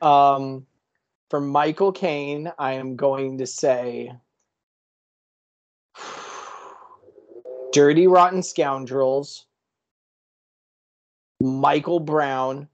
Um, 0.03 0.67
for 1.31 1.41
Michael 1.41 1.93
Caine, 1.93 2.53
I 2.59 2.73
am 2.75 2.95
going 2.97 3.39
to 3.39 3.47
say 3.47 4.13
Dirty 7.75 8.07
Rotten 8.07 8.41
Scoundrels, 8.41 9.47
Michael 11.41 11.99
Brown, 11.99 12.69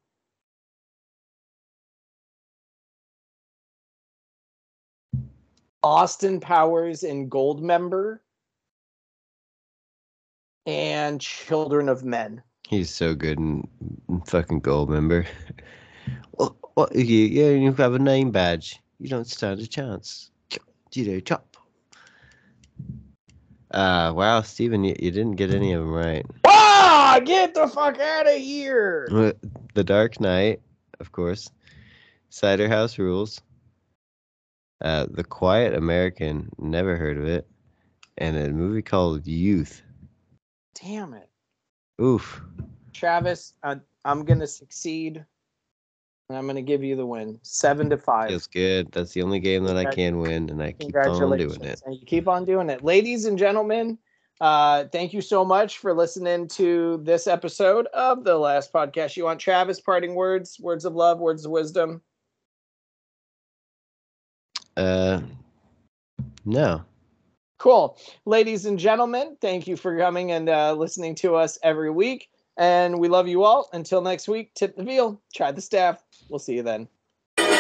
Austin 5.82 6.38
Powers 6.38 7.02
and 7.02 7.30
Goldmember, 7.30 8.18
and 10.66 11.18
Children 11.18 11.88
of 11.88 12.04
Men. 12.04 12.42
He's 12.68 12.90
so 12.90 13.14
good 13.14 13.38
in, 13.38 13.66
in 14.10 14.20
fucking 14.26 14.60
Goldmember. 14.60 15.26
what, 16.32 16.54
what 16.74 16.94
you, 16.94 17.04
you 17.04 17.72
have 17.72 17.94
a 17.94 17.98
name 17.98 18.32
badge. 18.32 18.78
You 18.98 19.08
don't 19.08 19.26
stand 19.26 19.60
a 19.60 19.66
chance. 19.66 20.30
Judo 20.90 21.20
chop. 21.20 21.49
Uh, 23.70 24.12
wow, 24.14 24.42
Steven, 24.42 24.83
you, 24.83 24.96
you 24.98 25.11
didn't 25.11 25.37
get 25.37 25.54
any 25.54 25.72
of 25.72 25.83
them 25.83 25.92
right. 25.92 26.26
Ah, 26.44 27.20
get 27.24 27.54
the 27.54 27.68
fuck 27.68 28.00
out 28.00 28.26
of 28.26 28.35
here! 28.35 29.35
The 29.74 29.85
Dark 29.85 30.20
Knight, 30.20 30.61
of 30.98 31.12
course. 31.12 31.50
Cider 32.30 32.68
House 32.68 32.98
Rules. 32.98 33.40
Uh, 34.80 35.06
The 35.11 35.24
Quiet 35.24 35.74
American, 35.74 36.50
never 36.59 36.96
heard 36.96 37.18
of 37.18 37.26
it. 37.26 37.46
And 38.18 38.37
a 38.37 38.50
movie 38.50 38.83
called 38.83 39.26
Youth. 39.26 39.83
Damn 40.74 41.14
it. 41.14 41.28
Oof. 42.00 42.42
Travis, 42.92 43.54
I, 43.62 43.76
I'm 44.04 44.24
gonna 44.24 44.46
succeed, 44.46 45.24
and 46.31 46.39
I'm 46.39 46.47
gonna 46.47 46.62
give 46.62 46.85
you 46.85 46.95
the 46.95 47.05
win, 47.05 47.41
seven 47.43 47.91
to 47.91 47.97
five. 47.97 48.28
Feels 48.28 48.47
good. 48.47 48.93
That's 48.93 49.12
the 49.12 49.20
only 49.20 49.41
game 49.41 49.64
that 49.64 49.76
I 49.76 49.85
can 49.93 50.20
win, 50.20 50.49
and 50.49 50.62
I 50.62 50.70
keep 50.70 50.95
on 50.95 51.37
doing 51.37 51.64
it. 51.64 51.83
and 51.85 51.93
you 51.93 52.07
keep 52.07 52.28
on 52.28 52.45
doing 52.45 52.70
it, 52.70 52.85
ladies 52.85 53.24
and 53.24 53.37
gentlemen. 53.37 53.99
Uh, 54.41 54.85
thank 54.93 55.12
you 55.12 55.20
so 55.20 55.45
much 55.45 55.78
for 55.78 55.93
listening 55.93 56.47
to 56.47 57.01
this 57.03 57.26
episode 57.26 57.89
of 57.89 58.22
the 58.22 58.39
last 58.39 58.72
podcast. 58.72 59.16
You 59.16 59.24
want 59.24 59.41
Travis 59.41 59.81
parting 59.81 60.14
words, 60.14 60.57
words 60.61 60.85
of 60.85 60.95
love, 60.95 61.18
words 61.18 61.45
of 61.45 61.51
wisdom. 61.51 62.01
Uh, 64.76 65.20
no. 66.45 66.85
Cool. 67.59 67.99
Ladies 68.24 68.66
and 68.66 68.78
gentlemen, 68.78 69.37
thank 69.41 69.66
you 69.66 69.76
for 69.76 69.99
coming 69.99 70.31
and 70.31 70.49
uh, 70.49 70.74
listening 70.74 71.16
to 71.16 71.35
us 71.35 71.59
every 71.64 71.91
week. 71.91 72.31
And 72.61 73.00
we 73.00 73.08
love 73.08 73.26
you 73.26 73.42
all. 73.42 73.68
Until 73.72 74.02
next 74.02 74.28
week, 74.28 74.52
tip 74.52 74.76
the 74.76 74.84
veal, 74.84 75.18
try 75.34 75.50
the 75.50 75.62
staff. 75.62 76.04
We'll 76.28 76.38
see 76.38 76.56
you 76.56 76.62
then. 76.62 76.88
Thanks 77.38 77.56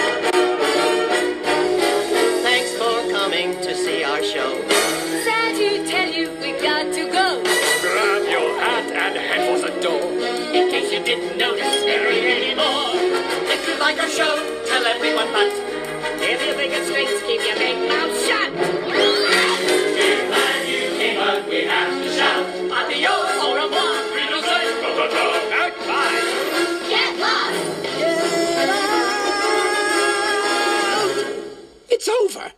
for 2.74 3.10
coming 3.10 3.52
to 3.52 3.74
see 3.74 4.04
our 4.04 4.22
show. 4.22 4.60
Sad 5.24 5.56
to 5.56 5.86
tell 5.90 6.06
you 6.06 6.30
we've 6.42 6.62
got 6.62 6.92
to 6.92 7.10
go. 7.10 7.42
Grab 7.80 8.28
your 8.28 8.60
hat 8.60 8.92
and 8.92 9.16
head 9.16 9.58
for 9.58 9.70
the 9.70 9.80
door. 9.80 10.02
In 10.02 10.68
case 10.68 10.92
you 10.92 11.02
didn't 11.02 11.38
notice 11.38 11.82
there 11.84 12.12
ain't 12.12 12.26
any 12.26 12.54
more. 12.54 12.90
If 13.50 13.66
you 13.66 13.78
like 13.80 13.98
our 13.98 14.10
show, 14.10 14.36
tell 14.66 14.84
everyone 14.84 15.32
but. 15.32 15.79
It's 32.00 32.08
over. 32.08 32.50